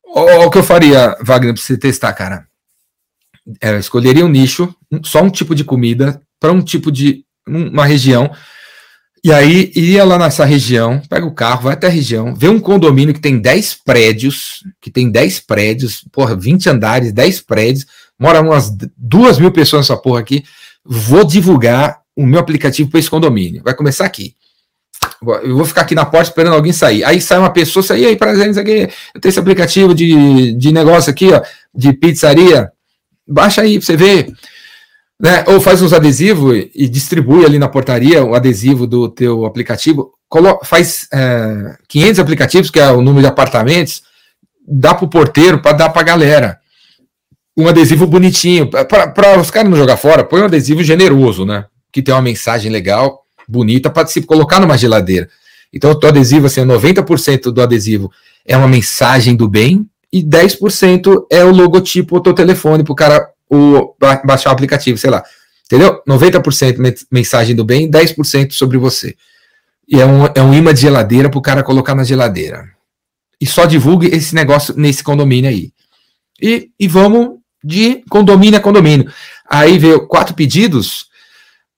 [0.03, 2.47] Olha o que eu faria, Wagner, para você testar, cara.
[3.61, 4.73] É, escolheria um nicho,
[5.03, 7.23] só um tipo de comida, para um tipo de.
[7.47, 8.31] uma região.
[9.23, 12.59] E aí ia lá nessa região, pega o carro, vai até a região, vê um
[12.59, 17.85] condomínio que tem 10 prédios, que tem 10 prédios, porra, 20 andares, 10 prédios,
[18.17, 20.43] mora umas duas mil pessoas nessa porra aqui.
[20.83, 23.61] Vou divulgar o meu aplicativo para esse condomínio.
[23.63, 24.35] Vai começar aqui.
[25.21, 27.03] Eu vou ficar aqui na porta esperando alguém sair.
[27.03, 28.87] Aí sai uma pessoa, sai aí, prazer, aqui.
[29.13, 31.41] Eu tenho esse aplicativo de, de negócio aqui, ó,
[31.73, 32.71] de pizzaria.
[33.27, 34.31] Baixa aí pra você ver.
[35.19, 35.43] Né?
[35.47, 40.13] Ou faz uns adesivos e distribui ali na portaria o adesivo do teu aplicativo.
[40.29, 44.03] Colo faz é, 500 aplicativos, que é o número de apartamentos,
[44.67, 46.59] dá pro porteiro para dar pra galera.
[47.57, 48.69] Um adesivo bonitinho.
[48.69, 51.65] Para os caras não jogar fora, põe um adesivo generoso, né?
[51.91, 55.29] Que tem uma mensagem legal bonita para se colocar numa geladeira.
[55.71, 58.11] Então, o adesivo, assim, 90% do adesivo
[58.45, 63.29] é uma mensagem do bem e 10% é o logotipo do telefone para o cara
[64.25, 65.23] baixar o aplicativo, sei lá.
[65.65, 66.01] Entendeu?
[66.07, 69.15] 90% mensagem do bem, 10% sobre você.
[69.87, 72.69] E é um, é um imã de geladeira para o cara colocar na geladeira.
[73.39, 75.71] E só divulgue esse negócio nesse condomínio aí.
[76.41, 79.11] E, e vamos de condomínio a condomínio.
[79.49, 81.06] Aí veio quatro pedidos,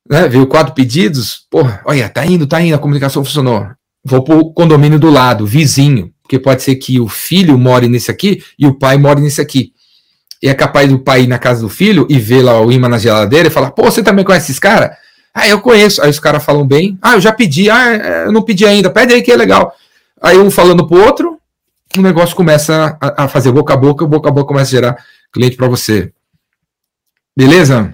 [0.09, 0.27] né?
[0.27, 3.67] Veio quatro pedidos, porra, olha, tá indo, tá indo, a comunicação funcionou.
[4.03, 8.43] Vou pro condomínio do lado, vizinho, porque pode ser que o filho more nesse aqui
[8.57, 9.73] e o pai more nesse aqui.
[10.41, 12.87] E é capaz do pai ir na casa do filho e ver lá o imã
[12.87, 14.95] na geladeira e falar, pô, você também conhece esses caras?
[15.33, 16.01] Ah, eu conheço.
[16.01, 16.97] Aí os caras falam bem.
[17.01, 17.69] Ah, eu já pedi.
[17.69, 18.89] Ah, eu não pedi ainda.
[18.89, 19.75] Pede aí que é legal.
[20.21, 21.39] Aí um falando pro outro,
[21.97, 25.05] o negócio começa a, a fazer boca a boca, boca a boca começa a gerar
[25.31, 26.11] cliente para você.
[27.35, 27.93] Beleza?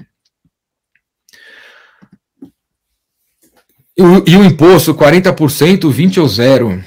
[3.97, 4.03] E
[4.35, 6.83] o, imposto, 40%, 20 ou zero.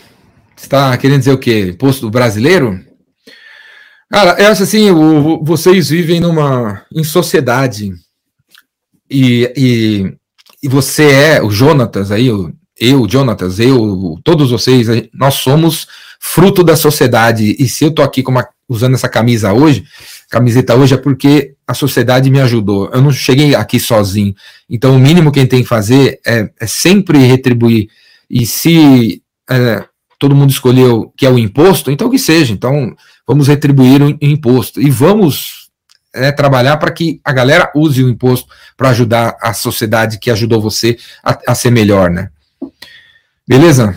[0.57, 1.71] Está querendo dizer o quê?
[1.71, 2.79] Imposto brasileiro?
[4.11, 7.93] Cara, eu acho assim, o, vocês vivem numa em sociedade
[9.11, 10.15] e, e,
[10.63, 15.87] e você é o Jonatas aí, eu, Jonatas, eu, todos vocês, nós somos
[16.21, 17.57] fruto da sociedade.
[17.59, 19.85] E se eu tô aqui uma, usando essa camisa hoje,
[20.31, 22.89] camiseta hoje é porque a sociedade me ajudou.
[22.95, 24.35] Eu não cheguei aqui sozinho.
[24.71, 27.91] Então, o mínimo que a gente tem que fazer é, é sempre retribuir.
[28.31, 29.85] E se é,
[30.19, 32.55] todo mundo escolheu que é o imposto, então que seja.
[32.55, 32.97] Então,
[33.27, 34.81] vamos retribuir o imposto.
[34.81, 35.69] E vamos
[36.15, 40.63] é, trabalhar para que a galera use o imposto para ajudar a sociedade que ajudou
[40.63, 42.31] você a, a ser melhor, né?
[43.47, 43.95] Beleza?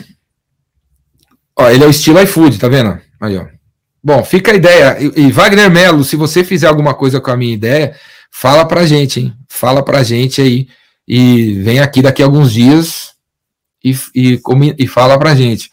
[1.57, 2.99] Ó, ele é o estilo iFood, tá vendo?
[3.21, 3.45] Aí, ó.
[4.03, 4.97] Bom, fica a ideia.
[4.99, 7.95] E, e Wagner Melo, se você fizer alguma coisa com a minha ideia,
[8.31, 9.33] fala pra gente, hein?
[9.47, 10.67] Fala pra gente aí.
[11.07, 13.11] E vem aqui daqui a alguns dias
[13.83, 14.41] e, e,
[14.77, 15.69] e fala pra gente.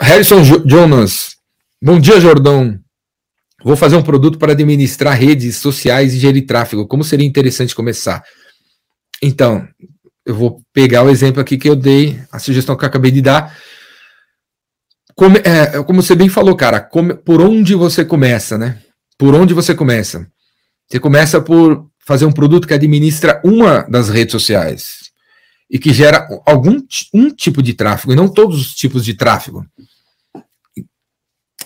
[0.00, 1.36] Harrison Jonas.
[1.80, 2.78] Bom dia, Jordão.
[3.62, 6.86] Vou fazer um produto para administrar redes sociais e gerir tráfego.
[6.86, 8.22] Como seria interessante começar?
[9.22, 9.66] Então,
[10.26, 13.22] eu vou pegar o exemplo aqui que eu dei, a sugestão que eu acabei de
[13.22, 13.56] dar.
[15.14, 16.80] Como, é, como você bem falou, cara,
[17.24, 18.78] por onde você começa, né?
[19.16, 20.26] Por onde você começa?
[20.88, 25.04] Você começa por fazer um produto que administra uma das redes sociais
[25.70, 26.80] e que gera algum
[27.12, 29.64] um tipo de tráfego, e não todos os tipos de tráfego.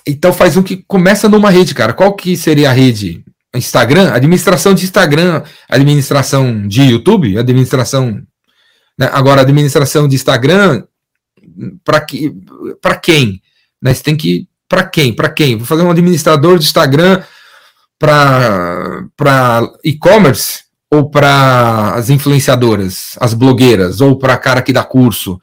[0.07, 1.93] Então faz um que começa numa rede, cara.
[1.93, 3.25] Qual que seria a rede?
[3.55, 8.23] Instagram, administração de Instagram, administração de YouTube, administração.
[8.99, 9.11] Né?
[9.13, 10.85] Agora, administração de Instagram,
[11.85, 12.35] para que,
[13.03, 13.43] quem?
[13.81, 13.95] Né?
[13.95, 15.15] Você tem que para quem?
[15.15, 15.57] Para quem?
[15.57, 17.23] Vou fazer um administrador de Instagram
[17.99, 25.41] para e-commerce ou para as influenciadoras, as blogueiras ou para cara que dá curso?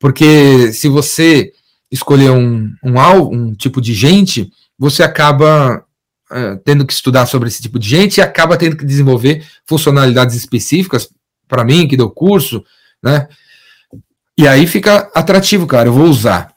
[0.00, 1.52] Porque se você
[1.90, 2.98] escolher um, um,
[3.30, 5.84] um tipo de gente, você acaba
[6.30, 10.34] uh, tendo que estudar sobre esse tipo de gente e acaba tendo que desenvolver funcionalidades
[10.34, 11.08] específicas
[11.46, 12.64] para mim, que deu curso,
[13.02, 13.28] né?
[14.36, 15.88] E aí fica atrativo, cara.
[15.88, 16.52] Eu vou usar.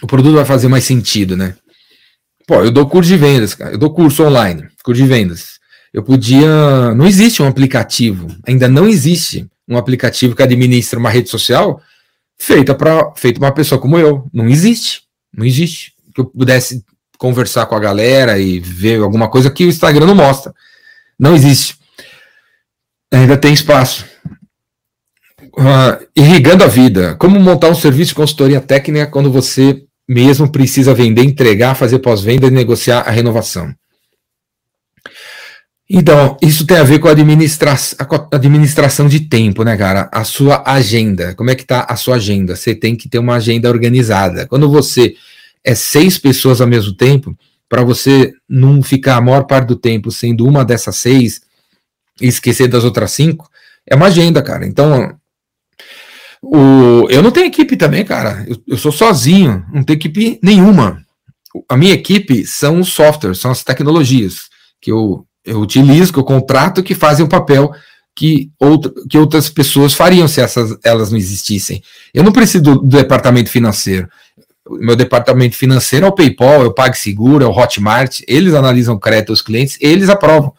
[0.00, 1.56] O produto vai fazer mais sentido, né?
[2.46, 3.72] Pô, eu dou curso de vendas, cara.
[3.72, 5.58] Eu dou curso online, curso de vendas.
[5.92, 6.94] Eu podia.
[6.94, 11.80] Não existe um aplicativo, ainda não existe um aplicativo que administra uma rede social
[12.38, 14.28] feita para feita uma pessoa como eu.
[14.32, 15.02] Não existe.
[15.34, 15.92] Não existe.
[16.14, 16.84] Que eu pudesse
[17.18, 20.54] conversar com a galera e ver alguma coisa que o Instagram não mostra.
[21.18, 21.76] Não existe.
[23.10, 24.04] Ainda tem espaço
[25.58, 27.14] uh, irrigando a vida.
[27.16, 32.46] Como montar um serviço de consultoria técnica quando você mesmo precisa vender, entregar, fazer pós-venda
[32.46, 33.74] e negociar a renovação.
[35.88, 40.08] Então, isso tem a ver com a, administra a administração de tempo, né, cara?
[40.12, 41.34] A sua agenda.
[41.34, 42.56] Como é que tá a sua agenda?
[42.56, 44.46] Você tem que ter uma agenda organizada.
[44.46, 45.14] Quando você
[45.62, 47.36] é seis pessoas ao mesmo tempo,
[47.68, 51.40] para você não ficar a maior parte do tempo sendo uma dessas seis
[52.20, 53.48] e esquecer das outras cinco,
[53.86, 54.66] é uma agenda, cara.
[54.66, 55.16] Então,
[56.48, 58.44] O, eu não tenho equipe também, cara.
[58.46, 61.02] Eu, eu sou sozinho, não tenho equipe nenhuma.
[61.68, 64.48] A minha equipe são os softwares, são as tecnologias
[64.80, 67.72] que eu, eu utilizo, que eu contrato, que fazem o papel
[68.14, 68.50] que,
[69.10, 71.82] que outras pessoas fariam se essas, elas não existissem.
[72.14, 74.08] Eu não preciso do, do departamento financeiro.
[74.70, 78.20] Meu departamento financeiro é o PayPal, é o PagSeguro, é o Hotmart.
[78.28, 80.54] Eles analisam crédito dos clientes, eles aprovam.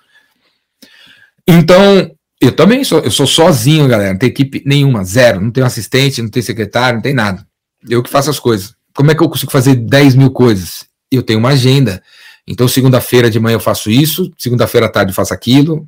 [1.48, 4.12] Então, eu também sou, eu sou sozinho, galera.
[4.12, 5.42] Não tem equipe nenhuma, zero.
[5.42, 7.46] Não tenho assistente, não tenho secretário, não tem nada.
[7.90, 8.76] Eu que faço as coisas.
[8.94, 10.86] Como é que eu consigo fazer 10 mil coisas?
[11.12, 12.02] Eu tenho uma agenda.
[12.48, 15.88] Então, segunda-feira de manhã eu faço isso, segunda-feira à tarde eu faço aquilo,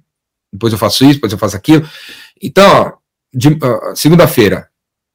[0.52, 1.88] depois eu faço isso, depois eu faço aquilo.
[2.41, 2.93] Então,
[3.95, 4.68] segunda-feira,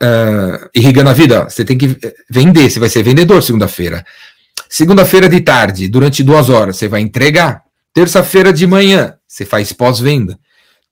[0.02, 1.98] uh, irrigando a vida, você tem que
[2.30, 4.04] vender, você vai ser vendedor segunda-feira.
[4.68, 7.62] Segunda-feira de tarde, durante duas horas, você vai entregar.
[7.92, 10.38] Terça-feira de manhã, você faz pós-venda.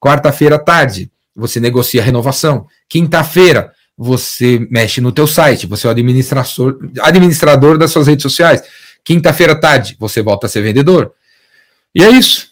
[0.03, 2.66] Quarta-feira à tarde, você negocia a renovação.
[2.88, 8.64] Quinta-feira, você mexe no teu site, você é o administrador, administrador das suas redes sociais.
[9.05, 11.12] Quinta-feira à tarde, você volta a ser vendedor.
[11.94, 12.50] E é isso.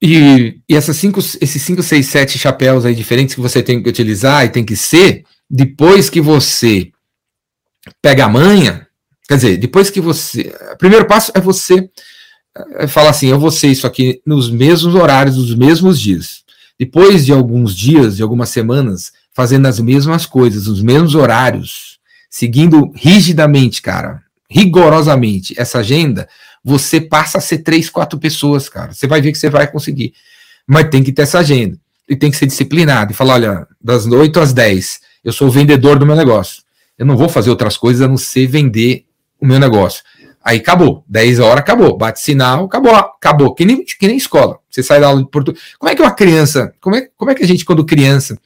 [0.00, 3.88] E, e essas cinco, esses 5, 6, 7 chapéus aí diferentes que você tem que
[3.90, 6.90] utilizar e tem que ser, depois que você
[8.00, 8.86] pega a manha,
[9.28, 10.50] quer dizer, depois que você.
[10.72, 11.90] O primeiro passo é você
[12.74, 16.42] é falar assim: eu vou ser isso aqui nos mesmos horários, nos mesmos dias.
[16.78, 21.98] Depois de alguns dias, de algumas semanas, fazendo as mesmas coisas, nos mesmos horários,
[22.28, 26.28] seguindo rigidamente, cara, rigorosamente essa agenda,
[26.64, 28.92] você passa a ser três, quatro pessoas, cara.
[28.92, 30.12] Você vai ver que você vai conseguir.
[30.66, 31.78] Mas tem que ter essa agenda.
[32.08, 33.12] E tem que ser disciplinado.
[33.12, 36.62] E falar: olha, das 8 às 10, eu sou o vendedor do meu negócio.
[36.98, 39.06] Eu não vou fazer outras coisas a não ser vender
[39.40, 40.02] o meu negócio.
[40.44, 41.04] Aí acabou.
[41.08, 41.96] 10 horas acabou.
[41.96, 42.94] Bate sinal, acabou.
[42.94, 43.54] Acabou.
[43.54, 44.58] Que nem, que nem escola.
[44.68, 45.62] Você sai da aula de português.
[45.78, 46.74] Como é que uma criança.
[46.80, 48.38] Como é, como é que a gente, quando criança,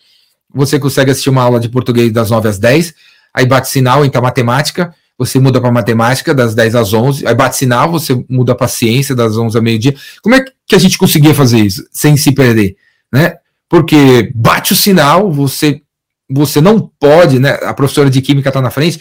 [0.53, 2.95] você consegue assistir uma aula de português das 9 às 10,
[3.33, 7.57] aí bate sinal, entra matemática, você muda para matemática das 10 às 11, aí bate
[7.57, 9.95] sinal, você muda para ciência das 11 ao meio-dia.
[10.23, 12.77] Como é que a gente conseguia fazer isso sem se perder,
[13.13, 13.37] né?
[13.69, 15.81] Porque bate o sinal, você
[16.29, 17.51] você não pode, né?
[17.63, 19.01] A professora de química está na frente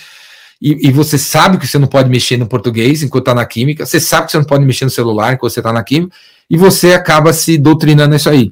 [0.62, 3.86] e, e, você sabe que você não pode mexer no português enquanto está na química,
[3.86, 6.16] você sabe que você não pode mexer no celular enquanto você está na química
[6.50, 8.52] e você acaba se doutrinando isso aí.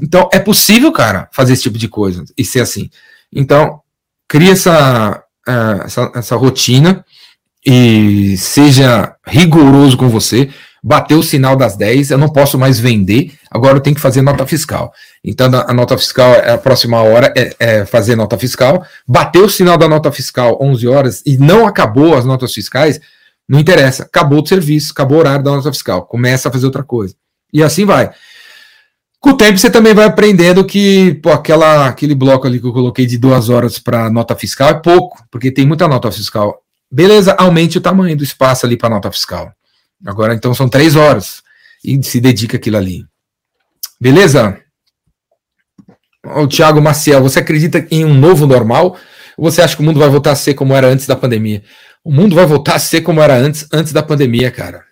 [0.00, 2.90] Então é possível, cara, fazer esse tipo de coisa e ser assim.
[3.32, 3.80] Então
[4.26, 7.04] cria essa uh, essa, essa rotina
[7.64, 10.50] e seja rigoroso com você.
[10.86, 14.20] Bateu o sinal das 10, eu não posso mais vender, agora eu tenho que fazer
[14.20, 14.92] nota fiscal.
[15.24, 18.84] Então, a nota fiscal, a próxima hora é, é, fazer nota fiscal.
[19.08, 23.00] Bateu o sinal da nota fiscal 11 horas e não acabou as notas fiscais,
[23.48, 26.82] não interessa, acabou o serviço, acabou o horário da nota fiscal, começa a fazer outra
[26.82, 27.14] coisa.
[27.50, 28.10] E assim vai.
[29.18, 32.74] Com o tempo você também vai aprendendo que pô, aquela, aquele bloco ali que eu
[32.74, 36.60] coloquei de duas horas para nota fiscal é pouco, porque tem muita nota fiscal.
[36.92, 39.50] Beleza, aumente o tamanho do espaço ali para nota fiscal.
[40.04, 41.42] Agora então são três horas
[41.84, 43.04] e se dedica aquilo ali.
[44.00, 44.58] Beleza?
[46.24, 48.96] O Thiago Maciel, você acredita em um novo normal?
[49.36, 51.62] Ou você acha que o mundo vai voltar a ser como era antes da pandemia?
[52.02, 54.82] O mundo vai voltar a ser como era antes, antes da pandemia, cara.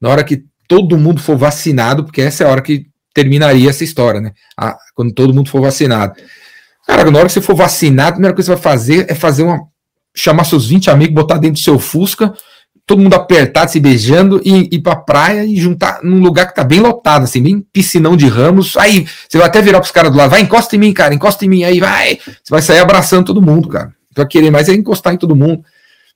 [0.00, 3.84] Na hora que todo mundo for vacinado, porque essa é a hora que terminaria essa
[3.84, 4.32] história, né?
[4.56, 6.14] Ah, quando todo mundo for vacinado.
[6.86, 9.14] Cara, na hora que você for vacinado, a primeira coisa que você vai fazer é
[9.14, 9.60] fazer uma.
[10.14, 12.32] chamar seus 20 amigos, botar dentro do seu Fusca,
[12.88, 16.64] todo mundo apertado, se beijando, e ir pra praia e juntar num lugar que tá
[16.64, 18.78] bem lotado, assim, bem piscinão de ramos.
[18.78, 21.44] Aí você vai até virar pros caras do lado, vai, encosta em mim, cara, encosta
[21.44, 22.18] em mim, aí vai.
[22.24, 23.92] Você vai sair abraçando todo mundo, cara.
[24.16, 25.62] Vai querer mais é encostar em todo mundo.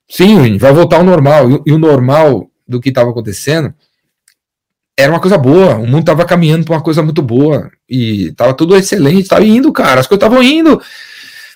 [0.09, 1.51] Sim, vai voltar ao normal.
[1.51, 3.75] E, e o normal do que estava acontecendo
[4.97, 8.55] era uma coisa boa, o mundo estava caminhando para uma coisa muito boa e estava
[8.55, 10.81] tudo excelente, estava indo, cara, as coisas estavam indo,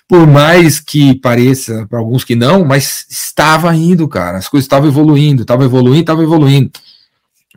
[0.09, 4.89] por mais que pareça para alguns que não, mas estava indo, cara, as coisas estavam
[4.89, 6.71] evoluindo, estava evoluindo, estava evoluindo.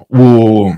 [0.09, 0.73] O,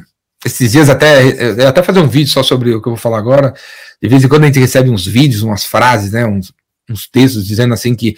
[0.45, 1.23] esses dias até,
[1.63, 3.53] eu até fazer um vídeo só sobre o que eu vou falar agora.
[4.01, 6.51] De vez em quando a gente recebe uns vídeos, umas frases, né, uns,
[6.89, 8.17] uns textos dizendo assim que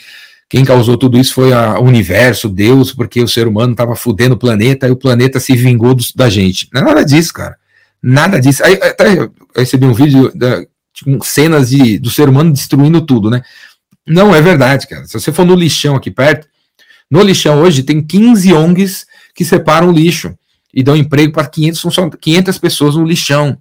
[0.49, 4.38] quem causou tudo isso foi o universo, Deus, porque o ser humano estava fudendo o
[4.38, 6.70] planeta e o planeta se vingou da gente.
[6.74, 7.58] Não é nada disso, cara.
[8.01, 8.64] Nada disso.
[8.64, 10.64] Aí, até eu recebi um vídeo da,
[10.94, 13.41] tipo, cenas de, do ser humano destruindo tudo, né?
[14.06, 15.06] Não é verdade, cara.
[15.06, 16.48] Se você for no lixão aqui perto,
[17.10, 20.38] no lixão hoje tem 15 ONGs que separam lixo
[20.74, 21.84] e dão emprego para 500,
[22.20, 23.58] 500 pessoas no lixão.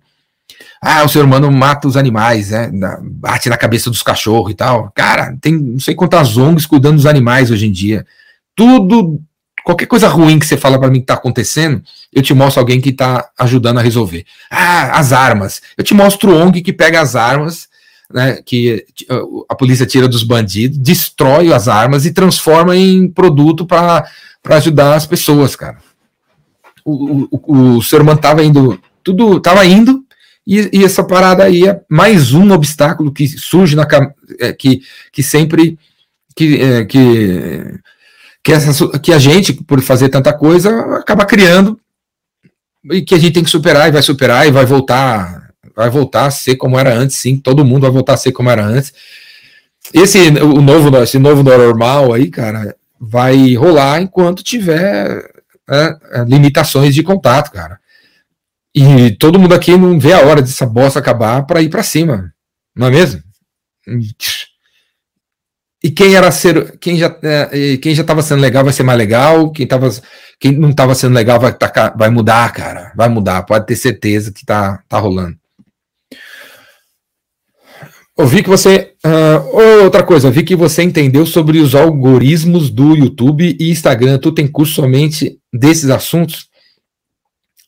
[0.81, 2.71] Ah, o ser humano mata os animais, né?
[3.03, 4.91] Bate na cabeça dos cachorros e tal.
[4.95, 8.05] Cara, tem não sei quantas ONGs cuidando dos animais hoje em dia.
[8.55, 9.21] Tudo,
[9.65, 11.83] qualquer coisa ruim que você fala para mim que tá acontecendo,
[12.13, 14.25] eu te mostro alguém que tá ajudando a resolver.
[14.51, 15.63] Ah, as armas.
[15.77, 17.69] Eu te mostro ONG que pega as armas,
[18.13, 18.85] né, que
[19.49, 24.07] a polícia tira dos bandidos, destrói as armas e transforma em produto para
[24.45, 25.79] ajudar as pessoas, cara.
[26.85, 30.05] O, o, o ser humano estava indo, tudo estava indo,
[30.47, 33.87] e, e, essa parada aí é mais um obstáculo que surge na
[34.41, 34.83] é, que,
[35.13, 35.79] que sempre
[36.35, 37.79] que, é, que,
[38.43, 41.79] que, essa, que a gente, por fazer tanta coisa, acaba criando
[42.91, 46.27] e que a gente tem que superar e vai superar e vai voltar, vai voltar
[46.27, 48.93] a ser como era antes, sim, todo mundo vai voltar a ser como era antes.
[49.95, 55.31] Esse o novo, esse novo normal aí, cara, vai rolar enquanto tiver
[55.69, 57.79] é, é, limitações de contato, cara.
[58.75, 62.33] E todo mundo aqui não vê a hora dessa bosta acabar para ir para cima,
[62.75, 63.23] não é mesmo?
[65.85, 68.97] E quem era ser, quem já, é, quem já estava sendo legal vai ser mais
[68.97, 69.91] legal, quem tava,
[70.39, 74.33] quem não estava sendo legal vai, tá, vai mudar, cara, vai mudar, pode ter certeza
[74.33, 75.37] que tá, tá rolando.
[78.17, 78.93] Ouvi que você.
[79.05, 84.19] Uh, outra coisa, vi que você entendeu sobre os algoritmos do YouTube e Instagram.
[84.19, 86.49] Tu tem curso somente desses assuntos?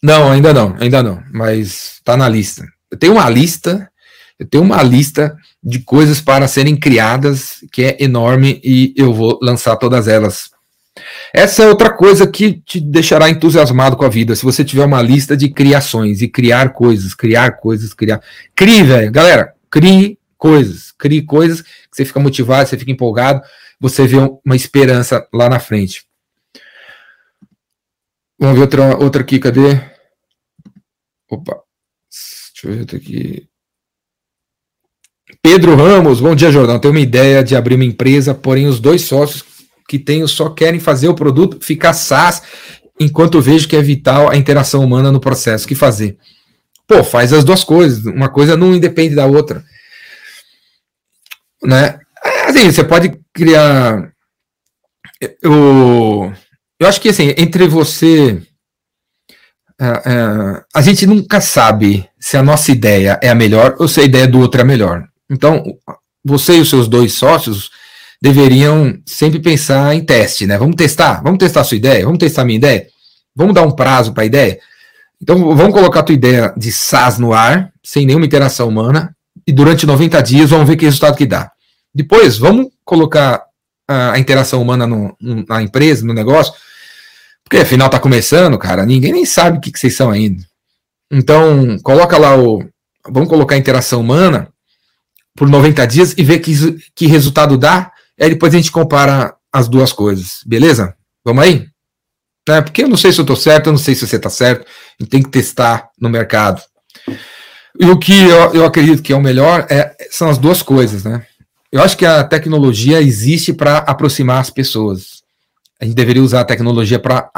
[0.02, 2.62] Não, ainda não, ainda não, mas tá na lista.
[2.90, 3.90] Eu tenho uma lista,
[4.44, 9.38] eu tenho uma lista de coisas para serem criadas que é enorme e eu vou
[9.42, 10.50] lançar todas elas.
[11.32, 14.36] Essa é outra coisa que te deixará entusiasmado com a vida.
[14.36, 18.22] Se você tiver uma lista de criações e criar coisas, criar coisas, criar.
[18.54, 19.10] Crie, velho.
[19.10, 20.92] Galera, crie coisas.
[20.92, 23.42] Crie coisas que você fica motivado, você fica empolgado,
[23.80, 26.04] você vê uma esperança lá na frente.
[28.38, 29.80] Vamos ver outra, outra aqui, cadê?
[31.30, 31.62] Opa.
[32.52, 33.53] Deixa eu ver aqui.
[35.44, 36.78] Pedro Ramos, bom dia, Jordão.
[36.78, 39.44] Tenho uma ideia de abrir uma empresa, porém os dois sócios
[39.86, 42.42] que tenho só querem fazer o produto ficar SaaS,
[42.98, 45.66] enquanto vejo que é vital a interação humana no processo.
[45.66, 46.16] O que fazer?
[46.88, 48.06] Pô, faz as duas coisas.
[48.06, 49.62] Uma coisa não independe da outra.
[51.62, 51.98] Né?
[52.48, 54.10] Assim, você pode criar.
[55.42, 56.32] Eu,
[56.80, 58.42] eu acho que assim, entre você
[59.78, 64.00] é, é, a gente nunca sabe se a nossa ideia é a melhor ou se
[64.00, 65.06] a ideia do outro é a melhor.
[65.30, 65.62] Então,
[66.24, 67.70] você e os seus dois sócios
[68.20, 70.56] deveriam sempre pensar em teste, né?
[70.56, 72.86] Vamos testar, vamos testar a sua ideia, vamos testar a minha ideia,
[73.34, 74.58] vamos dar um prazo para a ideia.
[75.20, 79.14] Então, vamos colocar a tua ideia de SaaS no ar, sem nenhuma interação humana,
[79.46, 81.50] e durante 90 dias vamos ver que resultado que dá.
[81.94, 83.42] Depois, vamos colocar
[83.88, 85.16] a, interação humana no,
[85.48, 86.54] na empresa, no negócio,
[87.42, 90.42] porque afinal tá começando, cara, ninguém nem sabe o que, que vocês são ainda.
[91.10, 92.64] Então, coloca lá o.
[93.06, 94.48] Vamos colocar a interação humana
[95.36, 96.52] por 90 dias e ver que,
[96.94, 97.92] que resultado dá.
[98.20, 100.94] Aí depois a gente compara as duas coisas, beleza?
[101.24, 101.66] Vamos aí?
[102.48, 104.30] É, porque eu não sei se eu tô certo, eu não sei se você tá
[104.30, 104.66] certo.
[104.66, 106.62] A gente tem que testar no mercado.
[107.80, 111.04] E o que eu, eu acredito que é o melhor é, são as duas coisas,
[111.04, 111.26] né?
[111.72, 115.24] Eu acho que a tecnologia existe para aproximar as pessoas
[115.80, 117.30] a gente deveria usar a tecnologia para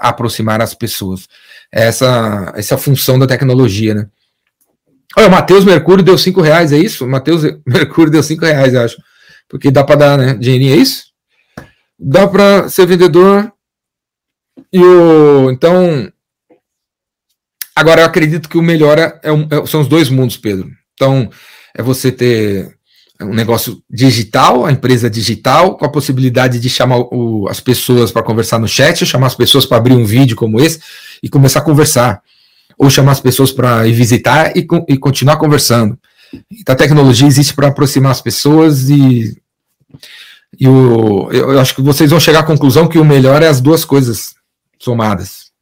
[0.00, 1.28] aproximar as pessoas.
[1.70, 4.06] Essa, essa é a função da tecnologia, né?
[5.16, 7.06] Olha, o Matheus Mercúrio deu cinco reais, é isso?
[7.06, 8.96] Matheus Mercúrio deu cinco reais, eu acho.
[9.48, 10.34] Porque dá para dar, né?
[10.34, 11.04] Dinheirinho, é isso?
[11.98, 13.52] Dá para ser vendedor.
[14.72, 15.50] E o.
[15.50, 16.10] Então.
[17.74, 20.70] Agora, eu acredito que o melhor é, é, são os dois mundos, Pedro.
[20.94, 21.30] Então,
[21.74, 22.76] é você ter
[23.20, 28.22] um negócio digital, a empresa digital, com a possibilidade de chamar o, as pessoas para
[28.22, 30.80] conversar no chat, chamar as pessoas para abrir um vídeo como esse
[31.22, 32.22] e começar a conversar.
[32.82, 35.96] Ou chamar as pessoas para ir visitar e, e continuar conversando.
[36.50, 39.36] Então, a tecnologia existe para aproximar as pessoas e,
[40.58, 43.60] e o, eu, acho que vocês vão chegar à conclusão que o melhor é as
[43.60, 44.34] duas coisas
[44.78, 45.52] somadas.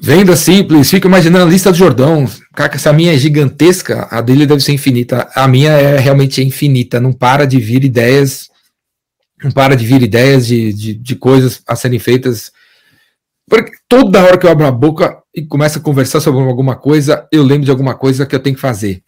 [0.00, 2.28] Venda simples, fica imaginando a lista do Jordão.
[2.54, 5.30] Cara, essa minha é gigantesca, a dele deve ser infinita.
[5.34, 8.48] A minha é realmente infinita, não para de vir ideias,
[9.42, 12.50] não para de vir ideias de, de, de coisas a serem feitas.
[13.48, 17.26] Porque toda hora que eu abro a boca e começo a conversar sobre alguma coisa,
[17.30, 19.02] eu lembro de alguma coisa que eu tenho que fazer.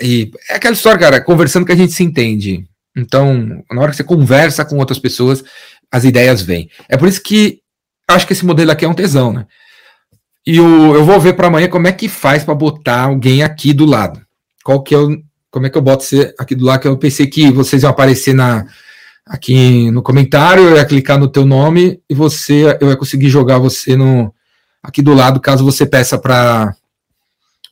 [0.00, 2.64] E é aquela história, cara, conversando que a gente se entende.
[2.96, 5.42] Então, na hora que você conversa com outras pessoas,
[5.90, 6.70] as ideias vêm.
[6.88, 7.60] É por isso que
[8.06, 9.46] acho que esse modelo aqui é um tesão, né?
[10.46, 13.72] E o, eu vou ver para amanhã como é que faz para botar alguém aqui
[13.72, 14.20] do lado.
[14.64, 16.80] Qual que é o, como é que eu boto você aqui do lado?
[16.80, 18.66] Que eu pensei que vocês iam aparecer na
[19.28, 23.58] aqui no comentário, eu ia clicar no teu nome e você eu ia conseguir jogar
[23.58, 24.34] você no
[24.82, 26.74] aqui do lado, caso você peça para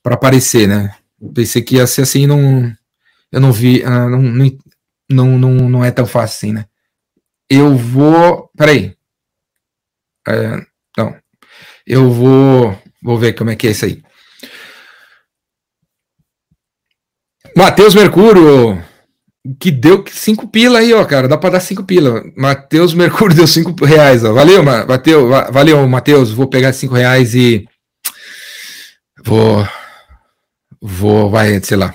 [0.02, 0.94] para aparecer, né?
[1.34, 2.72] Pensei que ia ser assim, não
[3.32, 4.20] eu não vi, uh, não,
[5.10, 6.66] não, não, não é tão fácil assim, né?
[7.48, 8.96] Eu vou, peraí,
[10.26, 11.16] é, não.
[11.86, 14.02] Eu vou, vou ver como é que é isso aí.
[17.56, 18.82] Matheus Mercúrio,
[19.58, 21.28] que deu cinco pila aí, ó, cara.
[21.28, 22.24] Dá para dar cinco pila.
[22.36, 24.32] Matheus Mercúrio deu cinco reais, ó.
[24.32, 26.30] Valeu, Mateus, valeu, Matheus.
[26.30, 27.66] Vou pegar cinco reais e
[29.24, 29.66] vou,
[30.80, 31.94] vou, vai, sei lá.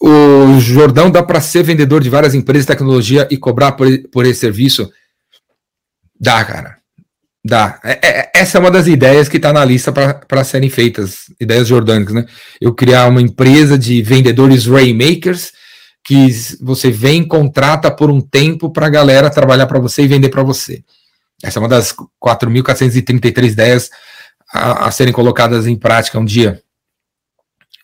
[0.00, 4.24] O Jordão dá para ser vendedor de várias empresas de tecnologia e cobrar por, por
[4.24, 4.90] esse serviço?
[6.18, 6.76] Dá, cara.
[7.44, 7.78] Dá.
[7.84, 11.68] É, é, essa é uma das ideias que está na lista para serem feitas, ideias
[11.68, 12.26] jordânicas, né?
[12.60, 15.52] Eu criar uma empresa de vendedores Raymakers
[16.06, 16.28] que
[16.60, 20.44] você vem, contrata por um tempo para a galera trabalhar para você e vender para
[20.44, 20.84] você.
[21.42, 21.92] Essa é uma das
[22.24, 23.90] 4.433 ideias
[24.52, 26.62] a, a, serem colocadas em prática um dia.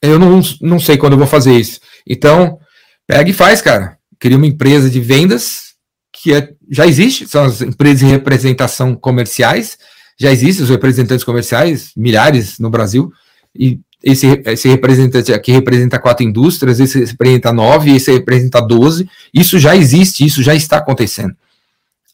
[0.00, 1.80] Eu não, não sei quando eu vou fazer isso.
[2.06, 2.60] Então,
[3.08, 3.98] pega e faz, cara.
[4.20, 5.72] Cria uma empresa de vendas
[6.12, 9.76] que é, já existe, são as empresas de representação comerciais,
[10.16, 13.12] já existem os representantes comerciais, milhares no Brasil,
[13.52, 19.08] e esse, esse representante aqui representa quatro indústrias, esse representa nove, esse representa doze.
[19.32, 21.36] Isso já existe, isso já está acontecendo.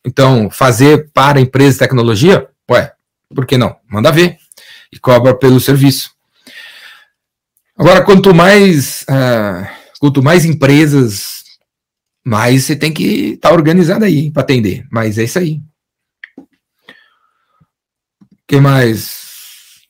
[0.05, 2.93] Então, fazer para empresa de tecnologia, ué,
[3.35, 3.77] por que não?
[3.89, 4.39] Manda ver.
[4.93, 6.11] E cobra pelo serviço.
[7.77, 9.69] Agora, quanto mais, uh,
[10.01, 11.45] quanto mais empresas,
[12.25, 14.87] mais você tem que estar tá organizado aí para atender.
[14.91, 15.61] Mas é isso aí.
[18.47, 19.29] Quem mais?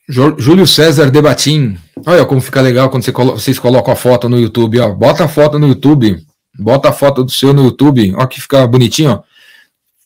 [0.09, 1.79] Júlio César Debatim.
[2.07, 4.91] Olha como fica legal quando você colo vocês colocam a foto no YouTube, ó.
[4.91, 6.25] Bota a foto no YouTube.
[6.59, 8.15] Bota a foto do seu no YouTube.
[8.17, 9.23] Ó, que fica bonitinho, ó.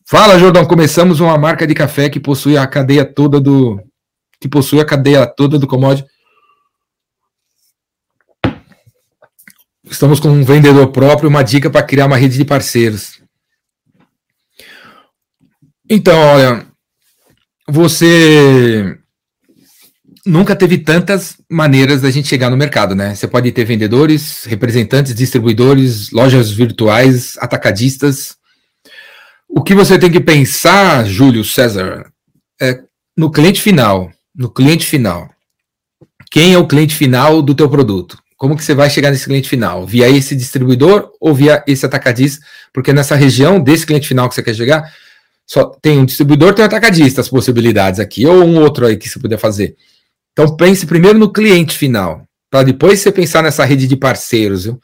[0.05, 0.65] Fala, Jordão.
[0.67, 3.81] Começamos uma marca de café que possui a cadeia toda do.
[4.41, 6.09] Que possui a cadeia toda do commodity.
[9.85, 13.21] Estamos com um vendedor próprio, uma dica para criar uma rede de parceiros.
[15.89, 16.67] Então, olha,
[17.69, 18.99] você
[20.27, 23.15] nunca teve tantas maneiras da gente chegar no mercado, né?
[23.15, 28.37] Você pode ter vendedores, representantes, distribuidores, lojas virtuais, atacadistas.
[29.49, 32.11] O que você tem que pensar, Júlio César,
[32.61, 32.81] é
[33.17, 34.11] no cliente final.
[34.35, 35.29] No cliente final.
[36.31, 38.19] Quem é o cliente final do teu produto?
[38.37, 39.87] Como que você vai chegar nesse cliente final?
[39.87, 42.45] Via esse distribuidor ou via esse atacadista?
[42.73, 44.93] Porque nessa região desse cliente final que você quer chegar,
[45.47, 49.09] só tem um distribuidor, tem um atacadista, as possibilidades aqui, ou um outro aí que
[49.09, 49.77] você puder fazer.
[50.33, 54.81] Então pense primeiro no cliente final, para depois você pensar nessa rede de parceiros, viu?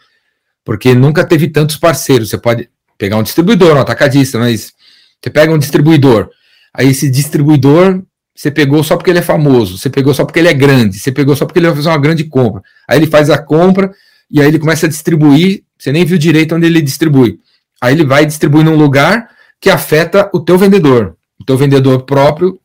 [0.65, 2.31] Porque nunca teve tantos parceiros.
[2.31, 2.69] Você pode
[2.99, 4.73] pegar um distribuidor, um atacadista, mas
[5.23, 6.31] você pega um distribuidor,
[6.75, 8.03] aí esse distribuidor
[8.39, 11.11] você pegou só porque ele é famoso, você pegou só porque ele é grande, você
[11.11, 12.63] pegou só porque ele vai fazer uma grande compra.
[12.87, 13.93] Aí ele faz a compra
[14.31, 17.41] e aí ele começa a distribuir, você nem viu direito onde ele distribui.
[17.81, 19.29] Aí ele vai distribuir num lugar
[19.61, 21.17] que afeta o teu vendedor.
[21.41, 22.61] O teu vendedor próprio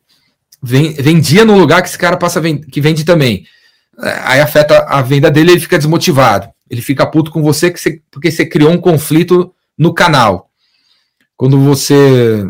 [0.64, 3.46] vendia no lugar que esse cara passa que vende também.
[4.02, 6.50] É, aí afeta a venda dele, ele fica desmotivado.
[6.70, 10.50] Ele fica puto com você, que você porque você criou um conflito no canal.
[11.36, 12.48] Quando você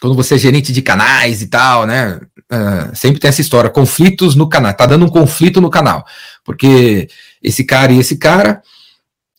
[0.00, 2.20] quando você é gerente de canais e tal, né?
[2.50, 4.74] Uh, sempre tem essa história, conflitos no canal.
[4.74, 6.04] Tá dando um conflito no canal,
[6.44, 7.08] porque
[7.42, 8.62] esse cara e esse cara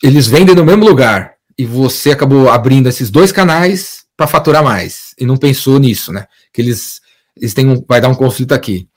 [0.02, 5.14] eles vendem no mesmo lugar e você acabou abrindo esses dois canais para faturar mais
[5.20, 6.26] e não pensou nisso, né?
[6.54, 7.02] Que eles
[7.40, 8.88] eles têm um, vai dar um conflito aqui.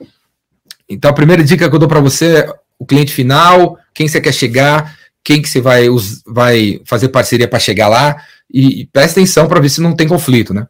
[0.89, 4.21] Então a primeira dica que eu dou para você é o cliente final, quem você
[4.21, 5.87] quer chegar, quem que você vai,
[6.27, 8.17] vai fazer parceria para chegar lá
[8.53, 10.67] e, e presta atenção para ver se não tem conflito, né?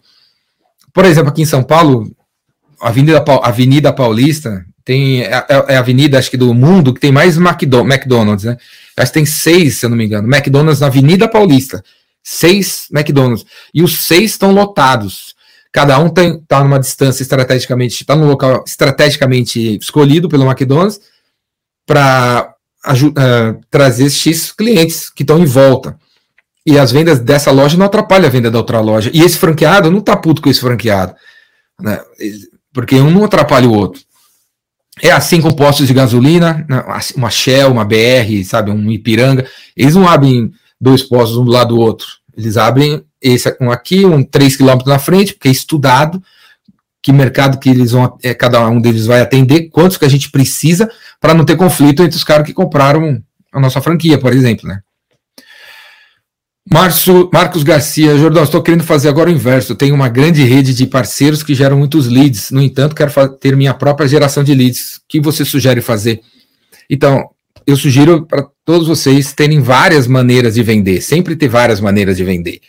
[0.92, 2.14] Por exemplo, aqui em São Paulo,
[2.80, 7.00] a Avenida, Avenida Paulista tem é, é, é, a avenida acho que do mundo que
[7.00, 8.56] tem mais McDonald's, né?
[8.96, 11.82] Acho que tem seis, se eu não me engano, McDonald's na Avenida Paulista,
[12.22, 15.34] seis McDonald's e os seis estão lotados.
[15.72, 21.00] Cada um está numa distância estrategicamente, está num local estrategicamente escolhido pelo McDonald's
[21.86, 22.54] para
[22.86, 25.98] uh, é, trazer X clientes que estão em volta.
[26.64, 29.10] E as vendas dessa loja não atrapalham a venda da outra loja.
[29.14, 31.14] E esse franqueado não está puto com esse franqueado.
[31.80, 32.00] Né?
[32.72, 34.00] Porque um não atrapalha o outro.
[35.02, 36.84] É assim com postos de gasolina, né?
[37.16, 39.46] uma Shell, uma BR, sabe, um Ipiranga.
[39.74, 42.06] Eles não abrem dois postos um do lado do outro.
[42.36, 46.22] Eles abrem esse um aqui, um 3 km na frente, porque é estudado
[47.02, 50.30] que mercado que eles vão, é, cada um deles vai atender, quantos que a gente
[50.30, 50.88] precisa
[51.20, 53.20] para não ter conflito entre os caras que compraram
[53.52, 54.80] a nossa franquia, por exemplo, né?
[56.70, 59.74] Marcio, Marcos Garcia, Jordão, estou querendo fazer agora o inverso.
[59.74, 62.52] Tenho uma grande rede de parceiros que geram muitos leads.
[62.52, 64.98] No entanto, quero ter minha própria geração de leads.
[64.98, 66.20] O que você sugere fazer?
[66.88, 67.30] Então,
[67.66, 71.00] eu sugiro para todos vocês terem várias maneiras de vender.
[71.00, 72.60] Sempre ter várias maneiras de vender.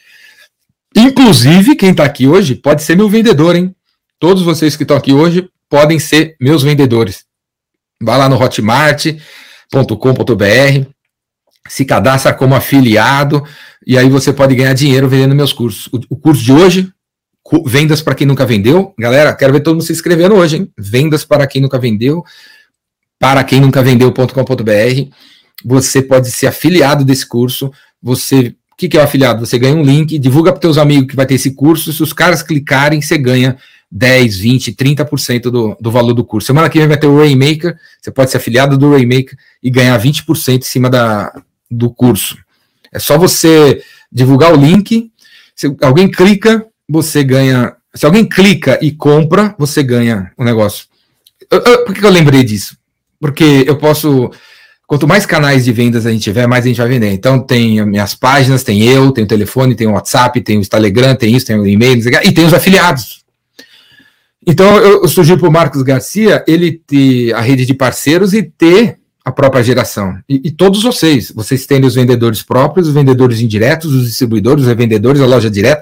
[0.95, 3.75] Inclusive, quem está aqui hoje pode ser meu vendedor, hein?
[4.19, 7.25] Todos vocês que estão aqui hoje podem ser meus vendedores.
[8.01, 10.87] Vá lá no hotmart.com.br,
[11.67, 13.43] se cadastra como afiliado
[13.85, 15.89] e aí você pode ganhar dinheiro vendendo meus cursos.
[16.09, 16.93] O, curso de hoje,
[17.65, 18.93] vendas para quem nunca vendeu.
[18.97, 20.71] Galera, quero ver todo mundo se inscrevendo hoje, hein?
[20.77, 22.23] Vendas para quem nunca vendeu,
[23.19, 25.09] para quem nunca vendeu.com.br.
[25.63, 27.71] Você pode ser afiliado desse curso.
[28.01, 29.45] Você, o que, que é o afiliado?
[29.45, 31.91] Você ganha um link, divulga para teus amigos que vai ter esse curso.
[31.91, 33.57] Se os caras clicarem, você ganha
[33.91, 36.47] 10, 20, 30% do, do valor do curso.
[36.47, 37.77] Semana que vem vai ter o Rainmaker.
[38.01, 41.31] Você pode ser afiliado do Rainmaker e ganhar 20% em cima da,
[41.69, 42.37] do curso.
[42.91, 45.11] É só você divulgar o link.
[45.55, 47.75] Se alguém clica, você ganha.
[47.93, 50.85] Se alguém clica e compra, você ganha o negócio.
[51.49, 52.75] Eu, eu, por que eu lembrei disso?
[53.19, 54.31] Porque eu posso.
[54.93, 57.11] Quanto mais canais de vendas a gente tiver, mais a gente vai vender.
[57.11, 61.15] Então tem minhas páginas, tem eu, tem o telefone, tem o WhatsApp, tem o Telegram,
[61.15, 63.23] tem isso, tem o e-mail, e tem os afiliados.
[64.45, 68.43] Então eu, eu sugiro para o Marcos Garcia ele ter a rede de parceiros e
[68.43, 70.15] ter a própria geração.
[70.29, 74.69] E, e, todos vocês, vocês têm os vendedores próprios, os vendedores indiretos, os distribuidores, os
[74.69, 75.81] revendedores, a loja direta.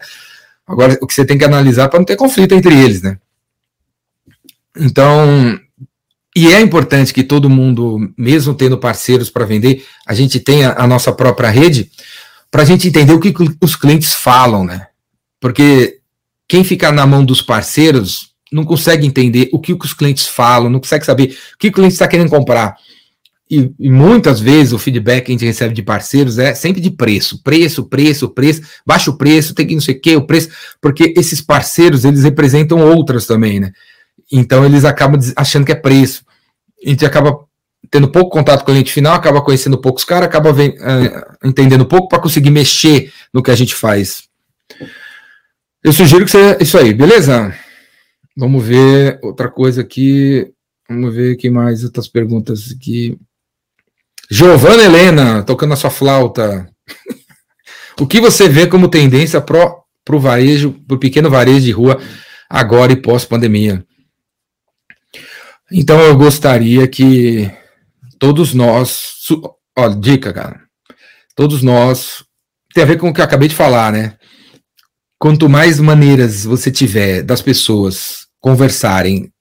[0.66, 3.18] Agora, o que você tem que analisar para não ter conflito entre eles, né?
[4.80, 5.60] Então,
[6.36, 10.88] e é importante que todo mundo, mesmo tendo parceiros para vender, a gente tenha a
[10.88, 11.92] nossa própria rede
[12.50, 14.88] para a gente entender o que os clientes falam, né?
[15.40, 16.00] Porque
[16.48, 20.80] quem fica na mão dos parceiros não consegue entender o que os clientes falam, não
[20.80, 22.76] consegue saber o que o cliente está querendo comprar.
[23.50, 26.90] E, e, muitas vezes o feedback que a gente recebe de parceiros é sempre de
[26.90, 30.50] preço, preço, preço, preço, baixa o preço, tem que não sei o que, o preço,
[30.80, 33.74] porque esses parceiros eles representam outras também, né?
[34.32, 36.24] Então eles acabam achando que é preço.
[36.86, 37.46] A gente acaba
[37.90, 41.86] tendo pouco contato com o cliente final, acaba conhecendo poucos caras, acaba vem, uh, entendendo
[41.86, 44.24] pouco para conseguir mexer no que a gente faz.
[45.84, 47.54] Eu sugiro que seja isso aí, beleza?
[48.38, 50.52] Vamos ver outra coisa aqui.
[50.88, 53.18] Vamos ver que mais outras perguntas aqui.
[54.30, 56.70] Giovana Helena, tocando a sua flauta.
[58.00, 59.58] o que você vê como tendência para
[60.10, 62.00] o varejo, para o pequeno varejo de rua,
[62.50, 63.86] agora e pós-pandemia?
[65.72, 67.50] Então eu gostaria que
[68.20, 69.14] todos nós.
[70.00, 70.62] Dica, cara.
[71.36, 72.24] Todos nós.
[72.74, 74.18] Tem a ver com o que eu acabei de falar, né?
[75.20, 79.32] Quanto mais maneiras você tiver das pessoas conversarem,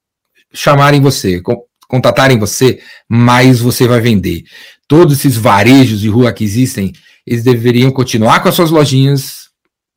[0.53, 1.41] chamarem você,
[1.89, 4.45] contatarem você, mais você vai vender
[4.91, 6.93] todos esses varejos de rua que existem,
[7.25, 9.49] eles deveriam continuar com as suas lojinhas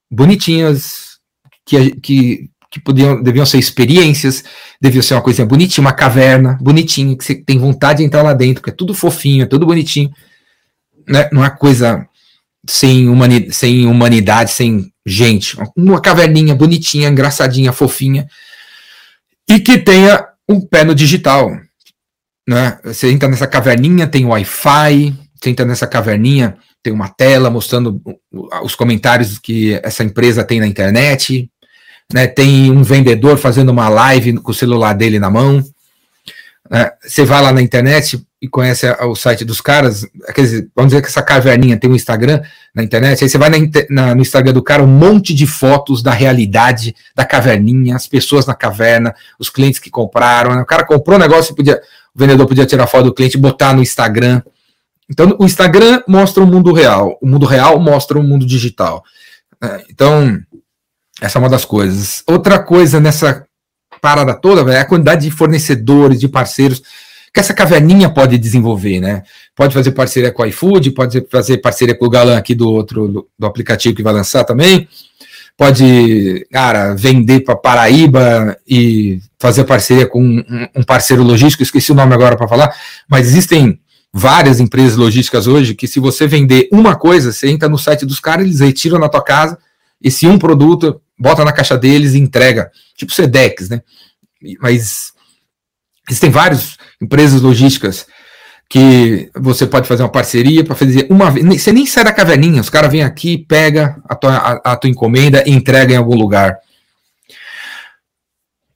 [0.10, 1.18] bonitinhas,
[1.66, 4.44] que, que, que podiam, deviam ser experiências,
[4.82, 8.34] devia ser uma coisa bonitinha, uma caverna bonitinha, que você tem vontade de entrar lá
[8.34, 10.12] dentro, que é tudo fofinho, é tudo bonitinho.
[11.08, 11.30] Né?
[11.32, 12.08] Não é coisa
[12.68, 15.56] sem, humani sem humanidade, sem gente.
[15.78, 18.28] Uma caverninha bonitinha, engraçadinha, fofinha,
[19.48, 21.52] e que tenha um pé no digital
[22.48, 22.78] né?
[22.84, 28.02] Você entra nessa caverninha, tem Wi-Fi, você entra nessa caverninha, tem uma tela mostrando
[28.64, 31.50] os comentários que essa empresa tem na internet,
[32.12, 32.28] né?
[32.28, 35.64] Tem um vendedor fazendo uma live com o celular dele na mão.
[36.70, 36.92] Né?
[37.06, 41.02] Você vai lá na internet e conhece o site dos caras, quer dizer, vamos dizer
[41.02, 42.42] que essa caverninha tem um Instagram
[42.76, 43.58] na internet, aí você vai na,
[43.90, 48.46] na, no Instagram do cara, um monte de fotos da realidade da caverninha, as pessoas
[48.46, 50.62] na caverna, os clientes que compraram, né?
[50.62, 51.82] o cara comprou um negócio e podia,
[52.14, 54.42] o vendedor podia tirar foto do cliente e botar no Instagram.
[55.10, 59.06] Então, o Instagram mostra o mundo real, o mundo real mostra o mundo digital.
[59.62, 60.38] É, então,
[61.22, 62.24] essa é uma das coisas.
[62.28, 63.46] Outra coisa nessa
[64.02, 66.82] parada toda é a quantidade de fornecedores, de parceiros
[67.34, 69.24] que essa caverninha pode desenvolver, né?
[69.56, 73.28] Pode fazer parceria com o iFood, pode fazer parceria com o Galan aqui do outro
[73.40, 74.88] do aplicativo que vai lançar também
[75.58, 80.44] pode, cara, vender para Paraíba e fazer parceria com um,
[80.76, 82.76] um parceiro logístico, esqueci o nome agora para falar,
[83.08, 83.80] mas existem
[84.12, 88.20] várias empresas logísticas hoje que se você vender uma coisa, você entra no site dos
[88.20, 89.58] caras, eles retiram na tua casa
[90.02, 93.82] esse um produto, bota na caixa deles e entrega, tipo Sedex, né?
[94.60, 95.14] Mas
[96.10, 98.06] existem várias empresas logísticas
[98.70, 101.62] que você pode fazer uma parceria para fazer uma vez.
[101.62, 104.90] Você nem sai da caverninha, os caras vêm aqui, pega a tua, a, a tua
[104.90, 106.58] encomenda e entrega em algum lugar.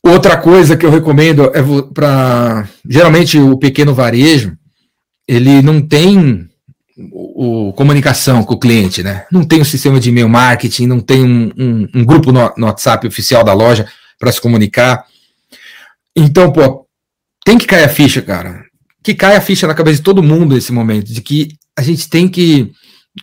[0.03, 1.61] Outra coisa que eu recomendo é
[1.93, 4.55] para geralmente o pequeno varejo,
[5.27, 6.47] ele não tem
[7.11, 9.25] o, o, comunicação com o cliente, né?
[9.31, 12.67] Não tem um sistema de e-mail marketing, não tem um, um, um grupo no, no
[12.67, 13.87] WhatsApp oficial da loja
[14.19, 15.05] para se comunicar.
[16.15, 16.85] Então, pô,
[17.45, 18.67] tem que cair a ficha, cara
[19.07, 22.09] que cai a ficha na cabeça de todo mundo nesse momento, de que a gente
[22.09, 22.73] tem que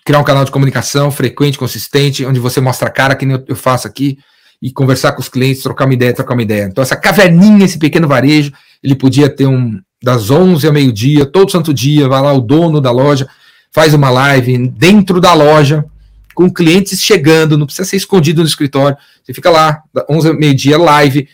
[0.02, 3.86] criar um canal de comunicação frequente, consistente, onde você mostra a cara, que eu faço
[3.86, 4.16] aqui,
[4.62, 6.64] e conversar com os clientes, trocar uma ideia, trocar uma ideia.
[6.64, 8.50] Então, essa caverninha, esse pequeno varejo,
[8.82, 12.80] ele podia ter um das 11 ao meio-dia, todo santo dia, vai lá o dono
[12.80, 13.28] da loja,
[13.74, 15.84] faz uma live dentro da loja,
[16.32, 18.96] com clientes chegando, não precisa ser escondido no escritório.
[19.22, 21.28] Você fica lá, 11 meio-dia, live,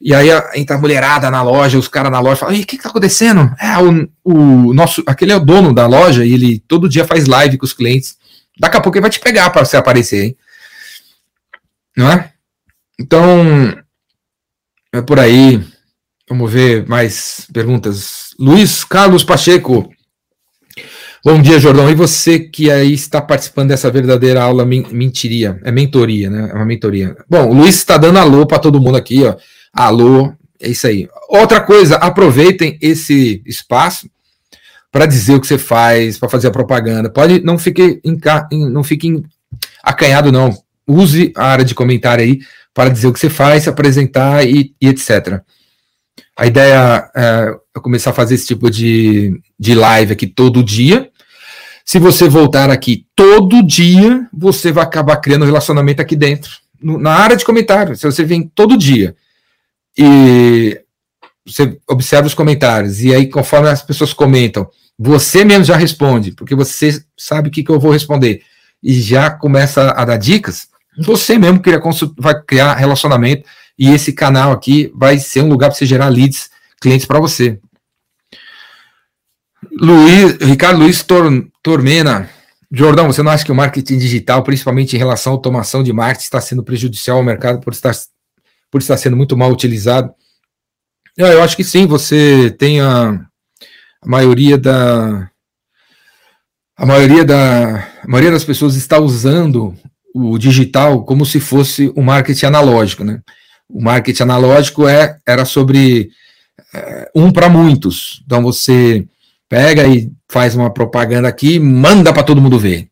[0.00, 2.88] e aí entra a mulherada na loja, os caras na loja falam: o que, tá
[2.88, 3.52] acontecendo?
[3.60, 7.26] É, o, o nosso, aquele é o dono da loja e ele todo dia faz
[7.26, 8.16] live com os clientes.
[8.58, 10.36] Daqui a pouco ele vai te pegar para você aparecer, hein?
[11.96, 12.32] Não é?
[13.00, 13.76] Então,
[14.92, 15.60] é por aí.
[16.28, 18.32] Vamos ver mais perguntas.
[18.38, 19.90] Luiz Carlos Pacheco.
[21.22, 21.90] Bom dia, Jordão.
[21.90, 25.60] E você que aí está participando dessa verdadeira aula mentiria?
[25.62, 26.48] É mentoria, né?
[26.50, 27.14] É uma mentoria.
[27.28, 29.36] Bom, o Luiz está dando alô para todo mundo aqui, ó.
[29.70, 31.06] Alô, é isso aí.
[31.28, 34.08] Outra coisa, aproveitem esse espaço
[34.90, 37.10] para dizer o que você faz, para fazer a propaganda.
[37.10, 38.00] Pode, não fique,
[38.50, 39.22] não fique
[39.82, 40.50] acanhado, não.
[40.86, 42.40] Use a área de comentário aí
[42.72, 45.42] para dizer o que você faz, se apresentar e, e etc.
[46.36, 51.10] A ideia é, é começar a fazer esse tipo de, de live aqui todo dia.
[51.84, 56.50] Se você voltar aqui todo dia, você vai acabar criando relacionamento aqui dentro,
[56.80, 58.00] no, na área de comentários.
[58.00, 59.14] Se você vem todo dia
[59.98, 60.80] e
[61.46, 64.68] você observa os comentários, e aí, conforme as pessoas comentam,
[64.98, 68.42] você mesmo já responde, porque você sabe o que, que eu vou responder,
[68.82, 70.68] e já começa a dar dicas,
[70.98, 71.80] você mesmo cria,
[72.18, 73.48] vai criar relacionamento
[73.80, 77.58] e esse canal aqui vai ser um lugar para você gerar leads, clientes para você.
[79.72, 82.28] Luiz, Ricardo Luiz Tor, Tormena.
[82.70, 86.24] Jordão, você não acha que o marketing digital, principalmente em relação à automação de marketing,
[86.24, 87.94] está sendo prejudicial ao mercado por estar,
[88.70, 90.12] por estar sendo muito mal utilizado?
[91.16, 93.12] Eu acho que sim, você tem a,
[94.02, 95.30] a maioria da.
[96.76, 99.74] A maioria, da, a maioria das pessoas está usando
[100.14, 103.22] o digital como se fosse o marketing analógico, né?
[103.72, 106.10] O marketing analógico é, era sobre
[106.74, 108.22] é, um para muitos.
[108.26, 109.06] Então você
[109.48, 112.88] pega e faz uma propaganda aqui, manda para todo mundo ver.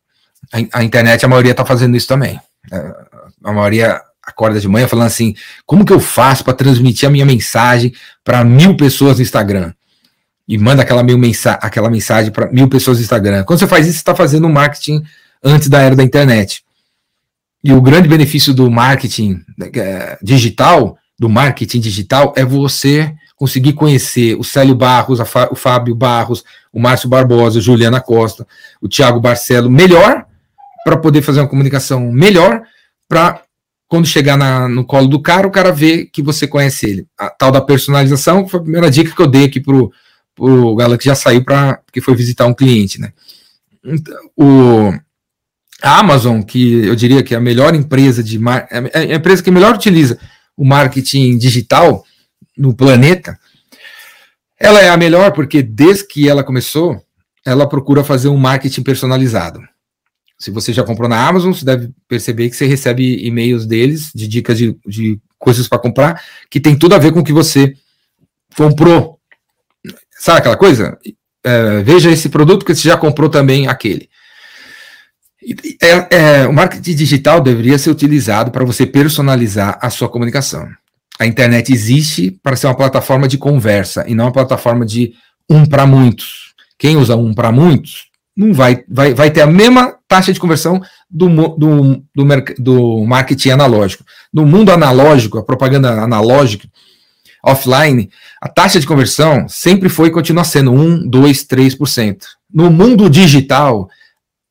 [0.51, 2.39] A, a, internet, a maioria está fazendo isso também.
[2.71, 2.95] É,
[3.43, 5.33] a maioria acorda de manhã falando assim:
[5.65, 9.73] como que eu faço para transmitir a minha mensagem para mil pessoas no Instagram?
[10.47, 13.43] E manda aquela, mil mensa aquela mensagem para mil pessoas no Instagram.
[13.43, 15.03] Quando você faz isso, você está fazendo marketing
[15.43, 16.63] antes da era da internet.
[17.63, 19.41] E o grande benefício do marketing
[19.75, 25.19] é, digital, do marketing digital, é você conseguir conhecer o Célio Barros,
[25.51, 26.43] o Fábio Barros,
[26.73, 28.47] o Márcio Barbosa, Juliana Costa,
[28.81, 30.25] o Tiago Barcelo melhor,
[30.83, 32.61] para poder fazer uma comunicação melhor,
[33.07, 33.41] para
[33.87, 37.07] quando chegar na, no colo do cara, o cara vê que você conhece ele.
[37.17, 39.91] A tal da personalização foi a primeira dica que eu dei aqui pro,
[40.35, 43.11] pro galera que já saiu para que foi visitar um cliente, né?
[43.83, 44.93] Então, o
[45.81, 49.41] a Amazon, que eu diria que é a melhor empresa de é, é a empresa
[49.41, 50.19] que melhor utiliza
[50.55, 52.03] o marketing digital
[52.57, 53.39] no planeta,
[54.59, 57.01] ela é a melhor porque desde que ela começou,
[57.45, 59.61] ela procura fazer um marketing personalizado.
[60.37, 64.27] Se você já comprou na Amazon, você deve perceber que você recebe e-mails deles de
[64.27, 67.73] dicas de, de coisas para comprar que tem tudo a ver com o que você
[68.55, 69.19] comprou.
[70.17, 70.97] Sabe aquela coisa?
[71.43, 74.09] É, veja esse produto que você já comprou também aquele.
[75.81, 80.67] É, é, o marketing digital deveria ser utilizado para você personalizar a sua comunicação.
[81.17, 85.13] A internet existe para ser uma plataforma de conversa e não uma plataforma de
[85.49, 86.53] um para muitos.
[86.77, 90.81] Quem usa um para muitos não vai, vai, vai ter a mesma taxa de conversão
[91.09, 94.05] do, do, do, do marketing analógico.
[94.33, 96.65] No mundo analógico, a propaganda analógica,
[97.43, 98.09] offline,
[98.41, 102.17] a taxa de conversão sempre foi e continua sendo 1, 2, 3%.
[102.53, 103.89] No mundo digital,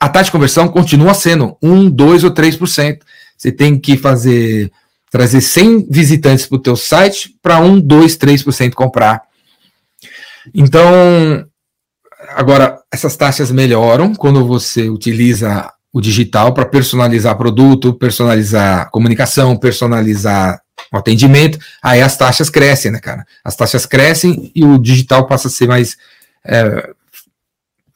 [0.01, 3.01] a taxa de conversão continua sendo 1, 2 ou 3%.
[3.37, 4.71] Você tem que fazer
[5.11, 9.23] trazer 100 visitantes para o teu site para 1, 2, 3% comprar.
[10.55, 11.47] Então,
[12.31, 20.61] agora, essas taxas melhoram quando você utiliza o digital para personalizar produto, personalizar comunicação, personalizar
[20.93, 23.27] o atendimento, aí as taxas crescem, né, cara?
[23.45, 25.97] As taxas crescem e o digital passa a ser mais.
[26.45, 26.91] É,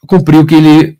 [0.05, 0.99] cumprir o que ele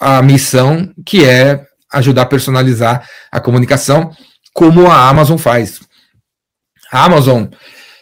[0.00, 4.10] a missão que é ajudar a personalizar a comunicação,
[4.52, 5.80] como a Amazon faz.
[6.90, 7.46] A Amazon,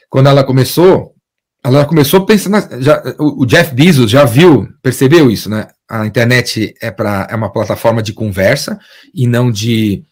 [0.09, 1.15] quando ela começou,
[1.63, 2.83] ela começou pensando.
[2.83, 5.69] Já, o Jeff Bezos já viu, percebeu isso, né?
[5.89, 8.79] A internet é, pra, é uma plataforma de conversa
[9.15, 10.05] e não de,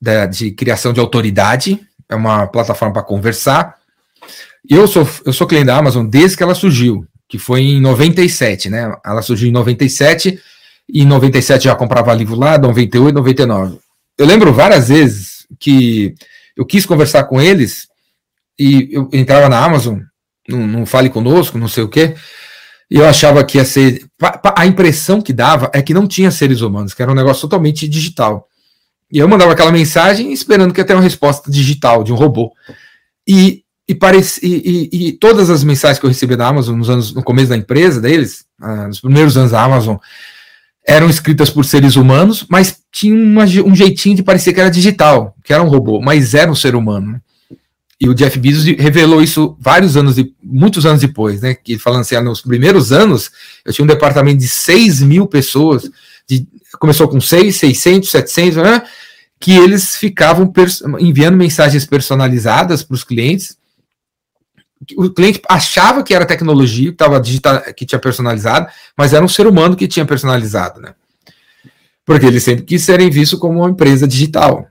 [0.00, 1.80] de, de criação de autoridade.
[2.08, 3.76] É uma plataforma para conversar.
[4.68, 8.70] Eu sou, eu sou cliente da Amazon desde que ela surgiu, que foi em 97,
[8.70, 8.94] né?
[9.04, 10.40] Ela surgiu em 97 e
[10.92, 13.78] em 97 já comprava livro lá, 98, 99.
[14.16, 16.14] Eu lembro várias vezes que
[16.56, 17.86] eu quis conversar com eles
[18.58, 20.00] e eu entrava na Amazon,
[20.48, 22.14] não, fale conosco, não sei o quê.
[22.90, 24.06] E eu achava que ia ser.
[24.56, 27.86] A impressão que dava é que não tinha seres humanos, que era um negócio totalmente
[27.86, 28.48] digital.
[29.12, 32.52] E eu mandava aquela mensagem esperando que ter uma resposta digital de um robô.
[33.26, 36.88] E, e, pareci, e, e, e todas as mensagens que eu recebi da Amazon nos
[36.88, 39.96] anos, no começo da empresa deles, ah, nos primeiros anos da Amazon,
[40.88, 45.36] eram escritas por seres humanos, mas tinha uma, um jeitinho de parecer que era digital,
[45.44, 47.12] que era um robô, mas era um ser humano.
[47.12, 47.20] Né?
[48.00, 51.54] E o Jeff Bezos revelou isso vários anos, de, muitos anos depois, né?
[51.54, 53.30] Que falando assim, ah, nos primeiros anos,
[53.66, 55.90] eu tinha um departamento de 6 mil pessoas,
[56.26, 56.46] de,
[56.78, 58.82] começou com 6, 600, 700, né?
[59.38, 60.50] Que eles ficavam
[61.00, 63.58] enviando mensagens personalizadas para os clientes.
[64.96, 69.28] O cliente achava que era tecnologia, que, tava digital, que tinha personalizado, mas era um
[69.28, 70.94] ser humano que tinha personalizado, né?
[72.04, 74.66] Porque eles sempre quis serem vistos como uma empresa digital.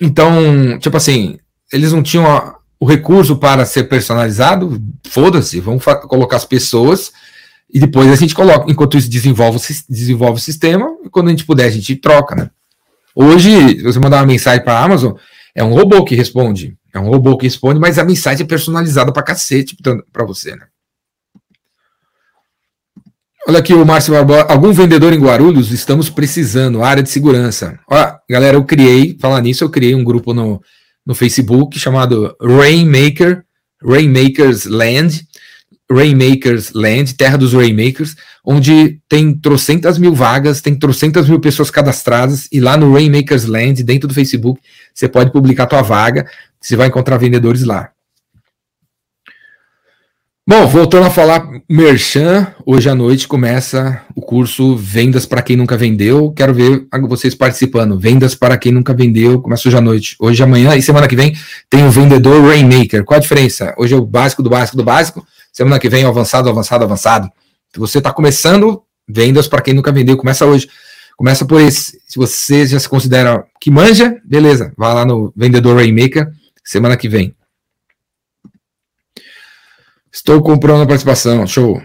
[0.00, 1.38] Então, tipo assim,
[1.72, 7.12] eles não tinham a, o recurso para ser personalizado, foda-se, vamos colocar as pessoas
[7.72, 8.70] e depois a gente coloca.
[8.70, 12.50] Enquanto isso, desenvolve, desenvolve o sistema e quando a gente puder, a gente troca, né?
[13.14, 15.12] Hoje, você mandar uma mensagem para a Amazon,
[15.54, 16.76] é um robô que responde.
[16.94, 19.76] É um robô que responde, mas a mensagem é personalizada para cacete
[20.12, 20.66] para você, né?
[23.48, 24.42] Olha aqui o Márcio Barbosa.
[24.42, 25.72] Algum vendedor em Guarulhos?
[25.72, 26.82] Estamos precisando.
[26.82, 27.78] Área de segurança.
[27.90, 30.62] Ó, galera, eu criei, falar nisso, eu criei um grupo no,
[31.04, 33.44] no Facebook chamado Rainmaker,
[33.84, 35.26] Rainmakers Land,
[35.90, 38.14] Rainmakers Land, Terra dos Rainmakers,
[38.44, 43.82] onde tem trocentas mil vagas, tem trocentas mil pessoas cadastradas, e lá no Rainmakers Land,
[43.82, 44.60] dentro do Facebook,
[44.94, 46.28] você pode publicar tua vaga,
[46.62, 47.90] você vai encontrar vendedores lá.
[50.44, 55.76] Bom, voltando a falar merchan, hoje à noite começa o curso Vendas para quem nunca
[55.76, 56.32] vendeu.
[56.32, 57.98] Quero ver vocês participando.
[57.98, 60.16] Vendas para quem nunca vendeu, começa hoje à noite.
[60.18, 61.36] Hoje, amanhã e semana que vem
[61.70, 63.04] tem o vendedor Rainmaker.
[63.04, 63.72] Qual a diferença?
[63.78, 65.24] Hoje é o básico do básico do básico.
[65.52, 67.30] Semana que vem é o avançado, avançado, avançado.
[67.72, 70.68] Se você está começando, vendas para quem nunca vendeu, começa hoje.
[71.16, 72.00] Começa por esse.
[72.08, 74.72] Se você já se considera que manja, beleza.
[74.76, 76.32] Vá lá no vendedor Rainmaker
[76.64, 77.34] semana que vem.
[80.12, 81.46] Estou comprando a participação.
[81.46, 81.82] Show.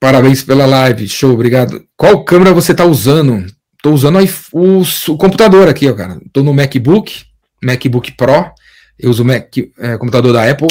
[0.00, 1.08] Parabéns pela live.
[1.08, 1.86] Show, obrigado.
[1.96, 3.46] Qual câmera você está usando?
[3.76, 4.18] Estou usando
[4.52, 6.20] o, o, computador aqui, ó, cara.
[6.24, 7.24] Estou no MacBook,
[7.62, 8.50] MacBook Pro.
[8.98, 10.68] Eu uso o Mac, é, computador da Apple.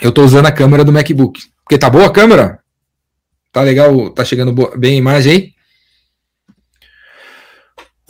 [0.00, 1.40] Eu estou usando a câmera do MacBook.
[1.64, 2.60] Porque tá boa a câmera?
[3.52, 4.10] Tá legal?
[4.10, 5.55] Tá chegando bem a imagem aí?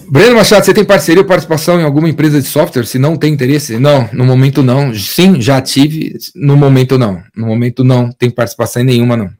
[0.08, 2.84] Breno Machado, você tem parceria ou participação em alguma empresa de software?
[2.84, 3.78] Se não tem interesse?
[3.78, 4.94] Não, no momento não.
[4.94, 6.16] Sim, já tive.
[6.34, 7.22] No momento não.
[7.34, 9.30] No momento não tem participação em nenhuma, não.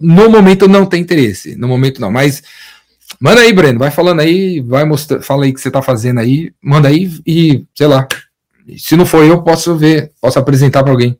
[0.00, 1.56] No momento não tem interesse.
[1.56, 2.10] No momento não.
[2.10, 2.42] Mas
[3.20, 3.78] manda aí, Breno.
[3.78, 6.52] Vai falando aí, vai mostrar, fala aí o que você está fazendo aí.
[6.62, 8.06] Manda aí e, sei lá.
[8.76, 11.18] Se não for eu, posso ver, posso apresentar para alguém.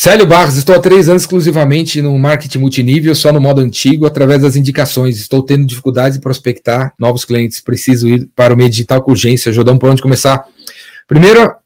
[0.00, 4.42] Célio Barros, estou há três anos exclusivamente no marketing multinível, só no modo antigo, através
[4.42, 5.18] das indicações.
[5.18, 7.60] Estou tendo dificuldades em prospectar novos clientes.
[7.60, 9.50] Preciso ir para o meio digital com urgência.
[9.50, 10.46] Jordão, por onde começar?
[11.08, 11.56] Primeira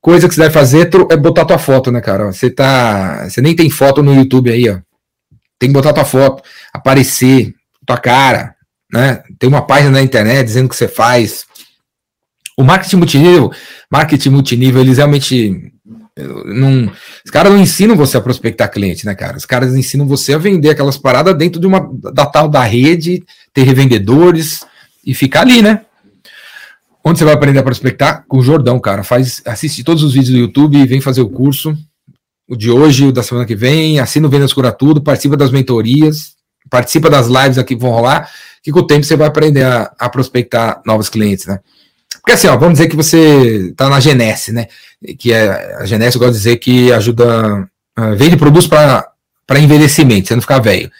[0.00, 2.32] coisa que você deve fazer é botar tua foto, né, cara?
[2.32, 3.28] Você tá.
[3.28, 4.78] Você nem tem foto no YouTube aí, ó.
[5.58, 6.42] Tem que botar tua foto,
[6.72, 7.52] aparecer,
[7.84, 8.54] tua cara,
[8.90, 9.22] né?
[9.38, 11.44] Tem uma página na internet dizendo que você faz.
[12.56, 13.52] O marketing multinível,
[13.92, 15.74] marketing multinível, eles realmente
[16.18, 16.90] não,
[17.26, 19.36] os caras não ensinam você a prospectar cliente, né, cara?
[19.36, 23.24] Os caras ensinam você a vender aquelas paradas dentro de uma da tal da rede,
[23.52, 24.64] ter revendedores
[25.04, 25.80] e ficar ali, né?
[27.04, 28.24] Onde você vai aprender a prospectar?
[28.28, 29.02] Com o Jordão, cara.
[29.02, 31.76] Faz, assiste todos os vídeos do YouTube, vem fazer o curso.
[32.46, 35.50] O de hoje, o da semana que vem, assina o Vendas Cura Tudo, participa das
[35.50, 36.36] mentorias,
[36.70, 38.30] participa das lives aqui que vão rolar,
[38.62, 41.58] que com o tempo você vai aprender a, a prospectar novos clientes, né?
[42.20, 44.66] Porque assim, ó, vamos dizer que você está na Genesse, né?
[45.18, 47.68] Que é, a Genesse, eu gosto de dizer que ajuda,
[47.98, 50.90] uh, vende produtos para envelhecimento, você não ficar velho,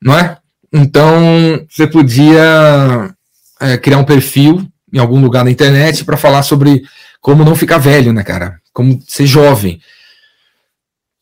[0.00, 0.36] não é?
[0.72, 3.14] Então, você podia
[3.60, 6.82] é, criar um perfil em algum lugar na internet para falar sobre
[7.20, 8.60] como não ficar velho, né, cara?
[8.72, 9.80] Como ser jovem.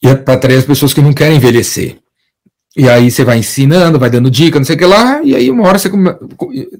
[0.03, 1.99] E é para atrair as pessoas que não querem envelhecer.
[2.74, 5.51] E aí você vai ensinando, vai dando dica, não sei o que lá, e aí
[5.51, 5.90] uma hora você,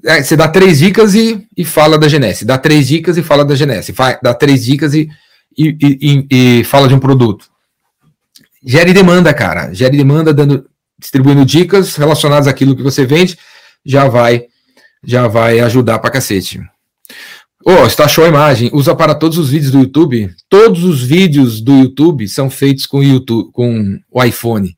[0.05, 3.45] é, você dá três dicas e, e fala da Genesse, dá três dicas e fala
[3.45, 5.07] da Genesse, dá três dicas e,
[5.55, 6.27] e, e,
[6.59, 7.45] e fala de um produto.
[8.65, 9.71] Gere demanda, cara.
[9.71, 10.65] Gere demanda, dando,
[10.97, 13.37] distribuindo dicas relacionadas àquilo que você vende,
[13.85, 14.45] já vai,
[15.03, 16.59] já vai ajudar pra cacete.
[17.63, 18.71] Oh, está show a imagem.
[18.73, 20.33] Usa para todos os vídeos do YouTube.
[20.49, 24.75] Todos os vídeos do YouTube são feitos com, YouTube, com o iPhone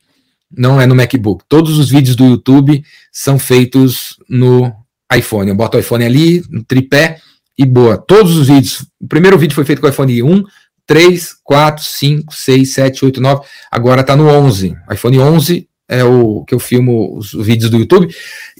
[0.57, 1.44] não é no MacBook.
[1.48, 4.72] Todos os vídeos do YouTube são feitos no
[5.14, 5.49] iPhone.
[5.49, 7.19] Eu boto o iPhone ali, no tripé,
[7.57, 7.98] e boa.
[7.98, 8.86] Todos os vídeos.
[8.99, 10.44] O primeiro vídeo foi feito com o iPhone 1,
[10.86, 13.45] 3, 4, 5, 6, 7, 8, 9.
[13.72, 14.76] Agora está no 11.
[14.91, 18.14] iPhone 11 é o que eu filmo os vídeos do YouTube.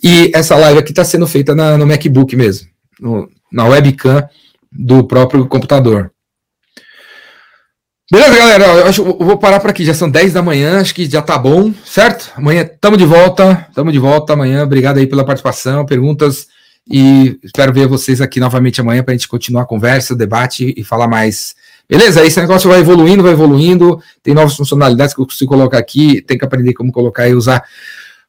[0.04, 2.68] E essa live aqui está sendo feita na, no MacBook mesmo,
[3.00, 4.28] no, na webcam
[4.72, 6.12] do próprio computador.
[8.12, 8.66] Beleza, galera?
[8.66, 9.84] Eu, acho, eu vou parar por aqui.
[9.84, 12.32] Já são 10 da manhã, acho que já tá bom, certo?
[12.36, 13.66] Amanhã estamos de volta.
[13.68, 14.64] Estamos de volta amanhã.
[14.64, 16.48] Obrigado aí pela participação, perguntas.
[16.88, 20.72] E espero ver vocês aqui novamente amanhã para a gente continuar a conversa, o debate
[20.78, 21.56] e falar mais.
[21.90, 22.24] Beleza?
[22.24, 24.00] Esse negócio vai evoluindo, vai evoluindo.
[24.22, 26.22] Tem novas funcionalidades que eu consigo colocar aqui.
[26.22, 27.64] Tem que aprender como colocar e usar.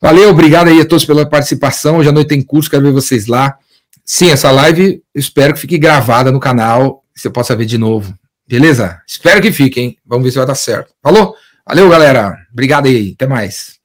[0.00, 1.98] Valeu, obrigado aí a todos pela participação.
[1.98, 3.58] Hoje à noite tem curso, quero ver vocês lá.
[4.02, 7.02] Sim, essa live espero que fique gravada no canal.
[7.14, 8.14] Você possa ver de novo.
[8.48, 9.02] Beleza?
[9.06, 9.98] Espero que fique, hein?
[10.04, 10.94] Vamos ver se vai dar certo.
[11.02, 11.34] Falou?
[11.66, 12.36] Valeu, galera.
[12.52, 13.12] Obrigado aí.
[13.14, 13.76] Até mais.